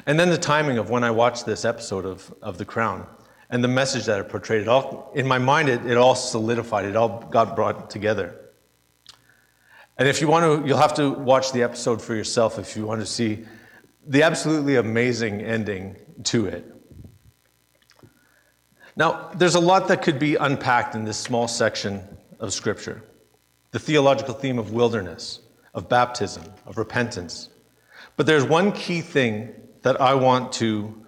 And 0.07 0.19
then 0.19 0.31
the 0.31 0.39
timing 0.39 0.79
of 0.79 0.91
when 0.91 1.05
I 1.05 1.11
watched 1.11 1.47
this 1.47 1.65
episode 1.65 2.05
of, 2.05 2.33
of 2.43 2.59
The 2.59 2.65
Crown 2.65 3.07
and 3.51 3.63
the 3.63 3.69
message 3.69 4.07
that 4.07 4.19
it 4.19 4.29
portrayed. 4.29 4.63
It 4.63 4.69
all, 4.69 5.13
in 5.15 5.27
my 5.29 5.39
mind, 5.39 5.69
it, 5.69 5.85
it 5.87 5.97
all 5.97 6.15
solidified, 6.15 6.87
it 6.87 6.97
all 6.97 7.21
got 7.31 7.55
brought 7.55 7.91
together. 7.91 8.41
And 9.97 10.09
if 10.09 10.21
you 10.21 10.27
want 10.27 10.63
to, 10.63 10.69
you'll 10.69 10.79
have 10.79 10.95
to 10.95 11.11
watch 11.11 11.53
the 11.53 11.63
episode 11.63 12.03
for 12.03 12.15
yourself 12.15 12.59
if 12.59 12.77
you 12.77 12.85
want 12.85 13.01
to 13.01 13.07
see 13.07 13.45
the 14.07 14.23
absolutely 14.23 14.77
amazing 14.77 15.41
ending 15.41 15.97
to 16.25 16.47
it. 16.47 16.71
Now, 18.97 19.31
there's 19.35 19.55
a 19.55 19.61
lot 19.61 19.89
that 19.89 20.03
could 20.03 20.19
be 20.19 20.37
unpacked 20.37 20.95
in 20.95 21.05
this 21.05 21.17
small 21.17 21.49
section 21.49 22.03
of 22.41 22.53
Scripture 22.53 23.03
the 23.75 23.81
theological 23.81 24.35
theme 24.35 24.57
of 24.57 24.71
wilderness, 24.71 25.41
of 25.75 25.89
baptism, 25.89 26.45
of 26.65 26.79
repentance. 26.79 27.49
But 28.17 28.25
there's 28.25 28.45
one 28.45 28.71
key 28.71 29.01
thing 29.01 29.53
that 29.83 30.01
I 30.01 30.15
want 30.15 30.53
to 30.53 31.05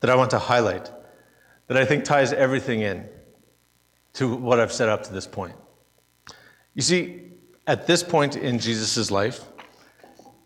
that 0.00 0.10
I 0.10 0.14
want 0.14 0.32
to 0.32 0.38
highlight 0.38 0.90
that 1.68 1.78
I 1.78 1.86
think 1.86 2.04
ties 2.04 2.34
everything 2.34 2.82
in 2.82 3.08
to 4.12 4.36
what 4.36 4.60
I've 4.60 4.72
said 4.72 4.90
up 4.90 5.04
to 5.04 5.12
this 5.14 5.26
point. 5.26 5.54
You 6.74 6.82
see, 6.82 7.30
at 7.66 7.86
this 7.86 8.02
point 8.02 8.36
in 8.36 8.58
Jesus' 8.58 9.10
life, 9.10 9.40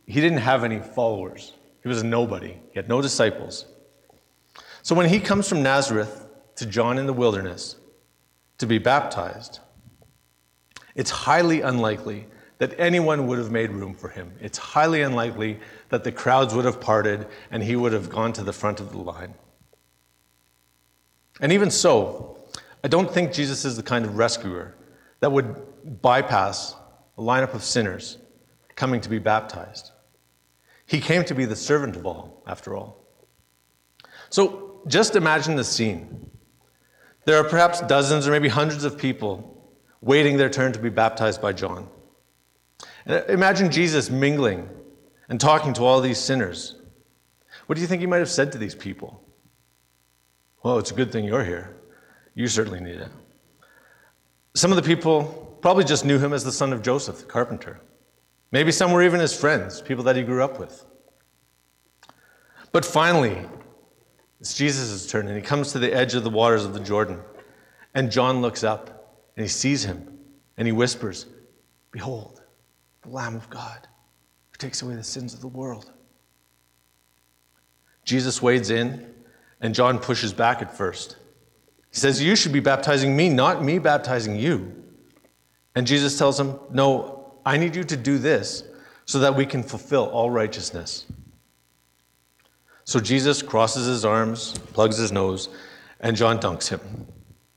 he 0.07 0.21
didn't 0.21 0.39
have 0.39 0.63
any 0.63 0.79
followers. 0.79 1.53
He 1.83 1.89
was 1.89 2.01
a 2.01 2.07
nobody. 2.07 2.61
He 2.71 2.77
had 2.77 2.89
no 2.89 3.03
disciples. 3.03 3.67
So 4.83 4.95
when 4.95 5.09
he 5.09 5.19
comes 5.19 5.49
from 5.49 5.65
Nazareth 5.65 6.29
to 6.55 6.67
John 6.67 6.97
in 6.97 7.07
the 7.07 7.13
wilderness 7.13 7.75
to 8.59 8.67
be 8.67 8.79
baptized, 8.79 9.61
it's 10.95 11.11
highly 11.11 11.61
unlikely 11.61 12.27
that 12.59 12.79
anyone 12.79 13.27
would 13.27 13.39
have 13.39 13.51
made 13.51 13.71
room 13.71 13.95
for 13.95 14.09
him. 14.09 14.33
It's 14.41 14.59
highly 14.59 15.03
unlikely 15.03 15.59
that 15.89 16.05
the 16.05 16.13
crowds 16.13 16.55
would 16.55 16.65
have 16.65 16.81
parted 16.81 17.27
and 17.51 17.63
he 17.63 17.77
would 17.77 17.93
have 17.93 18.09
gone 18.09 18.33
to 18.35 18.45
the 18.45 18.53
front 18.53 18.81
of 18.81 18.93
the 18.93 18.99
line. 18.99 19.35
And 21.41 21.53
even 21.53 21.71
so, 21.71 22.39
I 22.85 22.89
don't 22.89 23.11
think 23.11 23.33
Jesus 23.33 23.65
is 23.65 23.77
the 23.77 23.83
kind 23.83 24.05
of 24.05 24.17
rescuer 24.17 24.77
that 25.21 25.33
would 25.33 26.01
bypass 26.01 26.77
a 27.19 27.23
lineup 27.23 27.55
of 27.55 27.65
sinners 27.65 28.19
coming 28.77 29.01
to 29.01 29.09
be 29.09 29.19
baptized. 29.19 29.91
He 30.87 31.01
came 31.01 31.25
to 31.25 31.35
be 31.35 31.45
the 31.45 31.57
servant 31.57 31.97
of 31.97 32.07
all, 32.07 32.43
after 32.47 32.77
all. 32.77 33.05
So 34.31 34.83
just 34.87 35.17
imagine 35.17 35.57
the 35.57 35.65
scene. 35.65 36.31
There 37.27 37.39
are 37.39 37.45
perhaps 37.45 37.81
dozens 37.83 38.29
or 38.29 38.31
maybe 38.31 38.49
hundreds 38.49 38.85
of 38.85 38.99
people 38.99 39.51
waiting 40.01 40.37
their 40.37 40.51
turn 40.51 40.73
to 40.73 40.79
be 40.79 40.91
baptized 40.91 41.41
by 41.41 41.53
John. 41.53 41.89
And 43.07 43.23
uh, 43.23 43.25
imagine 43.33 43.71
Jesus 43.71 44.11
mingling 44.11 44.69
and 45.29 45.41
talking 45.41 45.73
to 45.75 45.85
all 45.85 46.01
these 46.01 46.19
sinners. 46.19 46.77
What 47.67 47.77
do 47.77 47.81
you 47.81 47.87
think 47.87 48.01
he 48.01 48.07
might 48.07 48.19
have 48.19 48.31
said 48.31 48.53
to 48.53 48.59
these 48.59 48.75
people? 48.75 49.23
Well, 50.63 50.79
it's 50.79 50.91
a 50.91 50.95
good 50.95 51.13
thing 51.13 51.25
you're 51.25 51.45
here. 51.45 51.75
You 52.35 52.49
certainly 52.49 52.81
need 52.81 52.97
it. 52.97 53.09
Some 54.55 54.71
of 54.71 54.77
the 54.77 54.83
people 54.83 55.59
probably 55.63 55.85
just 55.85 56.05
knew 56.05 56.19
him 56.19 56.33
as 56.33 56.45
the 56.45 56.53
son 56.53 56.73
of 56.73 56.83
Joseph, 56.83 57.19
the 57.19 57.25
carpenter. 57.25 57.81
Maybe 58.53 58.71
some 58.71 58.93
were 58.93 59.03
even 59.03 59.21
his 59.21 59.39
friends, 59.39 59.81
people 59.81 60.05
that 60.05 60.17
he 60.17 60.23
grew 60.23 60.43
up 60.43 60.59
with. 60.59 60.85
But 62.73 62.85
finally, 62.85 63.47
it's 64.45 64.53
Jesus' 64.53 65.07
turn, 65.07 65.27
and 65.27 65.35
he 65.35 65.41
comes 65.41 65.73
to 65.73 65.79
the 65.79 65.91
edge 65.91 66.13
of 66.13 66.23
the 66.23 66.29
waters 66.29 66.67
of 66.67 66.75
the 66.75 66.81
Jordan. 66.81 67.19
And 67.95 68.13
John 68.13 68.43
looks 68.43 68.63
up, 68.63 69.23
and 69.39 69.43
he 69.43 69.49
sees 69.49 69.85
him, 69.85 70.19
and 70.59 70.69
he 70.69 70.73
whispers, 70.73 71.25
Behold, 71.91 72.43
the 73.01 73.09
Lamb 73.09 73.37
of 73.37 73.49
God 73.49 73.89
who 74.51 74.59
takes 74.59 74.83
away 74.83 74.97
the 74.97 75.03
sins 75.03 75.33
of 75.33 75.41
the 75.41 75.49
world. 75.49 75.91
Jesus 78.05 78.43
wades 78.43 78.69
in, 78.69 79.15
and 79.63 79.75
John 79.75 79.99
pushes 79.99 80.35
back 80.35 80.61
at 80.61 80.77
first. 80.77 81.17
He 81.91 81.97
says, 81.97 82.23
You 82.23 82.37
should 82.37 82.53
be 82.53 82.61
baptizing 82.61 83.17
me, 83.17 83.31
not 83.31 83.65
me 83.65 83.79
baptizing 83.79 84.37
you. 84.37 84.75
And 85.75 85.87
Jesus 85.87 86.19
tells 86.19 86.39
him, 86.39 86.59
No, 86.71 87.37
I 87.47 87.57
need 87.57 87.75
you 87.75 87.85
to 87.85 87.97
do 87.97 88.19
this 88.19 88.63
so 89.07 89.21
that 89.21 89.37
we 89.37 89.47
can 89.47 89.63
fulfill 89.63 90.05
all 90.05 90.29
righteousness. 90.29 91.07
So 92.85 93.01
Jesus 93.01 93.43
crosses 93.43 93.87
his 93.87 94.05
arms, 94.05 94.53
plugs 94.73 94.99
his 94.99 95.11
nose, 95.11 95.49
and 96.01 96.17
John 96.17 96.39
dunks 96.39 96.69
him. 96.69 96.81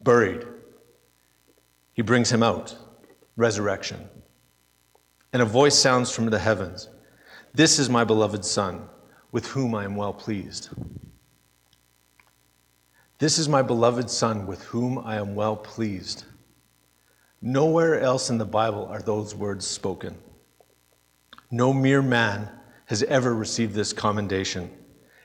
Buried. 0.01 0.45
He 1.93 2.01
brings 2.01 2.31
him 2.31 2.43
out. 2.43 2.75
Resurrection. 3.35 4.07
And 5.33 5.41
a 5.41 5.45
voice 5.45 5.77
sounds 5.77 6.11
from 6.11 6.29
the 6.29 6.39
heavens 6.39 6.89
This 7.53 7.77
is 7.77 7.89
my 7.89 8.03
beloved 8.03 8.45
Son, 8.45 8.87
with 9.31 9.47
whom 9.47 9.75
I 9.75 9.83
am 9.83 9.95
well 9.95 10.13
pleased. 10.13 10.69
This 13.19 13.37
is 13.37 13.49
my 13.49 13.61
beloved 13.61 14.09
Son, 14.09 14.45
with 14.45 14.63
whom 14.63 14.99
I 14.99 15.15
am 15.15 15.35
well 15.35 15.55
pleased. 15.55 16.25
Nowhere 17.41 17.99
else 17.99 18.29
in 18.29 18.37
the 18.37 18.45
Bible 18.45 18.85
are 18.85 19.01
those 19.01 19.35
words 19.35 19.65
spoken. 19.65 20.17
No 21.51 21.73
mere 21.73 22.01
man 22.01 22.49
has 22.85 23.03
ever 23.03 23.33
received 23.33 23.73
this 23.73 23.91
commendation, 23.91 24.71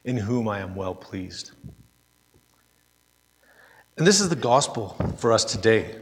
in 0.04 0.16
whom 0.16 0.48
I 0.48 0.60
am 0.60 0.74
well 0.74 0.94
pleased. 0.94 1.52
And 3.96 4.06
this 4.06 4.20
is 4.20 4.28
the 4.28 4.36
gospel 4.36 4.96
for 5.18 5.32
us 5.32 5.44
today. 5.44 5.94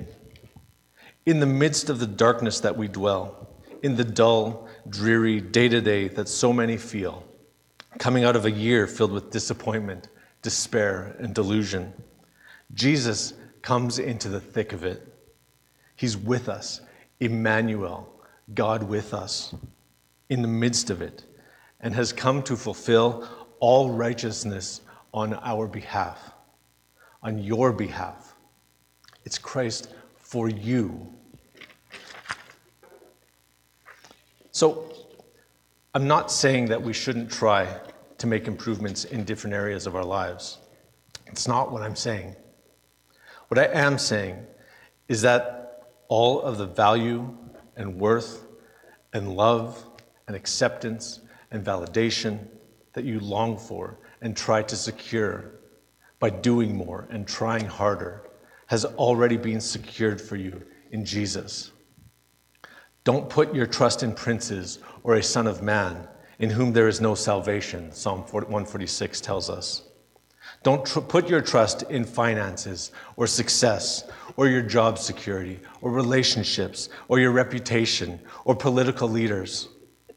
In 1.27 1.41
the 1.41 1.47
midst 1.47 1.91
of 1.91 1.99
the 1.99 2.07
darkness 2.07 2.61
that 2.61 2.77
we 2.77 2.89
dwell, 2.89 3.49
in 3.83 3.97
the 3.97 4.05
dull, 4.05 4.69
dreary 4.89 5.41
day 5.41 5.69
to 5.69 5.81
day 5.81 6.09
that 6.09 6.29
so 6.29 6.53
many 6.53 6.77
feel, 6.77 7.25
coming 7.99 8.25
out 8.25 8.37
of 8.37 8.47
a 8.47 8.51
year 8.51 8.87
filled 8.87 9.13
with 9.13 9.31
disappointment 9.31 10.09
despair, 10.43 11.17
and 11.19 11.35
delusion. 11.35 11.93
Jesus 12.73 13.35
comes 13.63 13.99
into 13.99 14.29
the 14.29 14.41
thick 14.41 14.73
of 14.73 14.85
it. 14.85 15.07
He's 15.97 16.17
with 16.17 16.49
us, 16.49 16.81
Emmanuel, 17.19 18.09
God 18.55 18.83
with 18.83 19.13
us, 19.13 19.55
in 20.29 20.43
the 20.43 20.49
midst 20.49 20.89
of 20.91 21.03
it, 21.03 21.25
and 21.81 21.95
has 21.95 22.13
come 22.13 22.43
to 22.45 22.57
fulfill 22.57 23.29
all 23.61 23.91
righteousness 23.91 24.81
on 25.15 25.35
our 25.35 25.67
behalf, 25.67 26.33
on 27.23 27.39
your 27.39 27.73
behalf. 27.73 28.35
It's 29.25 29.39
Christ 29.39 29.95
for 30.17 30.49
you. 30.49 31.07
So 34.51 34.93
I'm 35.95 36.07
not 36.07 36.31
saying 36.31 36.67
that 36.67 36.83
we 36.83 36.93
shouldn't 36.93 37.31
try 37.31 37.81
to 38.19 38.27
make 38.27 38.47
improvements 38.47 39.05
in 39.05 39.25
different 39.25 39.55
areas 39.55 39.87
of 39.87 39.97
our 39.97 40.05
lives. 40.05 40.59
It's 41.27 41.49
not 41.49 41.73
what 41.73 41.83
I'm 41.83 41.97
saying. 41.97 42.35
What 43.49 43.59
I 43.59 43.67
am 43.67 43.99
saying 43.99 44.45
is 45.09 45.23
that 45.23 45.89
all 46.09 46.41
of 46.43 46.59
the 46.59 46.67
value 46.67 47.37
and 47.77 47.99
worth 47.99 48.47
and 49.13 49.37
love 49.37 49.85
and 50.27 50.37
acceptance 50.37 51.21
and 51.51 51.65
validation 51.65 52.47
that 52.93 53.05
you 53.05 53.21
long 53.21 53.57
for 53.57 53.99
and 54.21 54.37
try 54.37 54.63
to 54.63 54.77
secure 54.77 55.53
by 56.19 56.31
doing 56.31 56.77
more 56.77 57.09
and 57.11 57.27
trying 57.27 57.65
harder 57.65 58.31
has 58.67 58.85
already 58.85 59.37
been 59.37 59.61
secured 59.61 60.21
for 60.21 60.37
you 60.37 60.63
in 60.93 61.05
Jesus. 61.05 61.73
Don't 63.05 63.29
put 63.29 63.55
your 63.55 63.67
trust 63.67 64.03
in 64.03 64.15
princes 64.15 64.79
or 65.03 65.17
a 65.17 65.23
son 65.23 65.47
of 65.47 65.63
man 65.63 66.07
in 66.39 66.51
whom 66.51 66.73
there 66.73 66.89
is 66.89 67.01
no 67.01 67.15
salvation, 67.15 67.91
Psalm 67.93 68.21
146 68.21 69.21
tells 69.21 69.51
us. 69.51 69.83
Don't 70.63 70.85
tr- 70.85 71.01
put 71.01 71.29
your 71.29 71.41
trust 71.41 71.83
in 71.85 72.05
finances 72.05 72.93
or 73.17 73.27
success 73.27 74.05
or 74.37 74.47
your 74.49 74.63
job 74.63 74.99
security 74.99 75.61
or 75.81 75.91
relationships 75.91 76.89
or 77.09 77.19
your 77.19 77.33
reputation 77.33 78.21
or 78.45 78.55
political 78.55 79.09
leaders. 79.09 79.69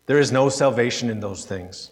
There 0.05 0.19
is 0.19 0.31
no 0.31 0.49
salvation 0.49 1.09
in 1.09 1.19
those 1.21 1.45
things. 1.45 1.91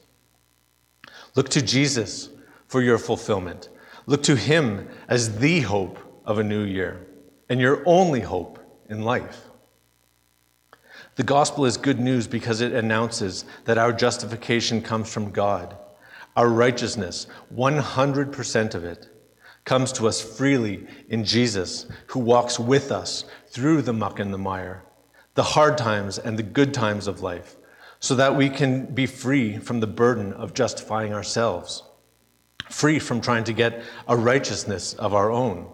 Look 1.35 1.49
to 1.49 1.61
Jesus 1.61 2.29
for 2.67 2.81
your 2.81 2.97
fulfillment. 2.97 3.69
Look 4.05 4.23
to 4.23 4.35
Him 4.35 4.87
as 5.07 5.39
the 5.39 5.61
hope 5.61 5.99
of 6.25 6.39
a 6.39 6.43
new 6.43 6.63
year 6.63 7.07
and 7.49 7.59
your 7.59 7.83
only 7.85 8.21
hope 8.21 8.59
in 8.89 9.03
life. 9.03 9.45
The 11.15 11.23
gospel 11.23 11.65
is 11.65 11.77
good 11.77 11.99
news 11.99 12.27
because 12.27 12.61
it 12.61 12.73
announces 12.73 13.45
that 13.65 13.77
our 13.77 13.91
justification 13.91 14.81
comes 14.81 15.11
from 15.11 15.31
God. 15.31 15.77
Our 16.35 16.47
righteousness, 16.47 17.27
100% 17.53 18.75
of 18.75 18.85
it, 18.85 19.09
comes 19.65 19.91
to 19.93 20.07
us 20.07 20.21
freely 20.21 20.87
in 21.09 21.23
Jesus, 21.23 21.85
who 22.07 22.19
walks 22.19 22.59
with 22.59 22.91
us 22.91 23.25
through 23.47 23.81
the 23.81 23.93
muck 23.93 24.19
and 24.19 24.33
the 24.33 24.37
mire, 24.37 24.83
the 25.35 25.43
hard 25.43 25.77
times 25.77 26.17
and 26.17 26.39
the 26.39 26.43
good 26.43 26.73
times 26.73 27.07
of 27.07 27.21
life, 27.21 27.57
so 28.01 28.15
that 28.15 28.35
we 28.35 28.49
can 28.49 28.85
be 28.87 29.05
free 29.05 29.57
from 29.59 29.79
the 29.79 29.87
burden 29.87 30.33
of 30.33 30.55
justifying 30.55 31.13
ourselves, 31.13 31.83
free 32.67 32.97
from 32.97 33.21
trying 33.21 33.43
to 33.43 33.53
get 33.53 33.83
a 34.07 34.17
righteousness 34.17 34.95
of 34.95 35.13
our 35.13 35.31
own. 35.31 35.71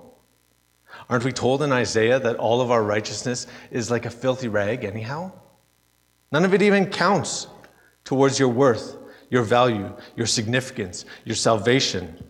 Aren't 1.09 1.23
we 1.23 1.31
told 1.31 1.63
in 1.63 1.71
Isaiah 1.71 2.19
that 2.19 2.35
all 2.35 2.59
of 2.59 2.69
our 2.69 2.83
righteousness 2.83 3.47
is 3.71 3.89
like 3.89 4.05
a 4.05 4.09
filthy 4.09 4.49
rag, 4.49 4.83
anyhow? 4.83 5.31
None 6.33 6.43
of 6.43 6.53
it 6.53 6.61
even 6.61 6.87
counts 6.87 7.47
towards 8.03 8.37
your 8.37 8.49
worth, 8.49 8.97
your 9.29 9.43
value, 9.43 9.95
your 10.17 10.27
significance, 10.27 11.05
your 11.23 11.35
salvation, 11.35 12.21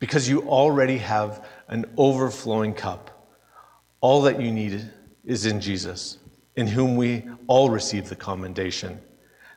because 0.00 0.28
you 0.28 0.42
already 0.48 0.98
have 0.98 1.46
an 1.68 1.84
overflowing 1.96 2.74
cup. 2.74 3.28
All 4.00 4.22
that 4.22 4.40
you 4.40 4.50
need 4.50 4.90
is 5.24 5.46
in 5.46 5.60
Jesus, 5.60 6.18
in 6.56 6.66
whom 6.66 6.96
we 6.96 7.22
all 7.46 7.70
receive 7.70 8.08
the 8.08 8.16
commendation. 8.16 9.00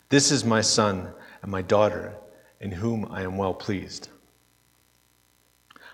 This 0.10 0.32
is 0.32 0.46
my 0.46 0.62
son 0.62 1.12
and 1.41 1.52
my 1.52 1.62
daughter, 1.62 2.15
in 2.62 2.72
whom 2.72 3.06
I 3.12 3.24
am 3.24 3.38
well 3.38 3.54
pleased. 3.54 4.10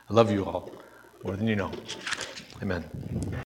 I 0.09 0.13
love 0.13 0.31
you 0.31 0.45
all 0.45 0.71
more 1.23 1.35
than 1.35 1.47
you 1.47 1.55
know. 1.55 1.71
Amen. 2.61 2.83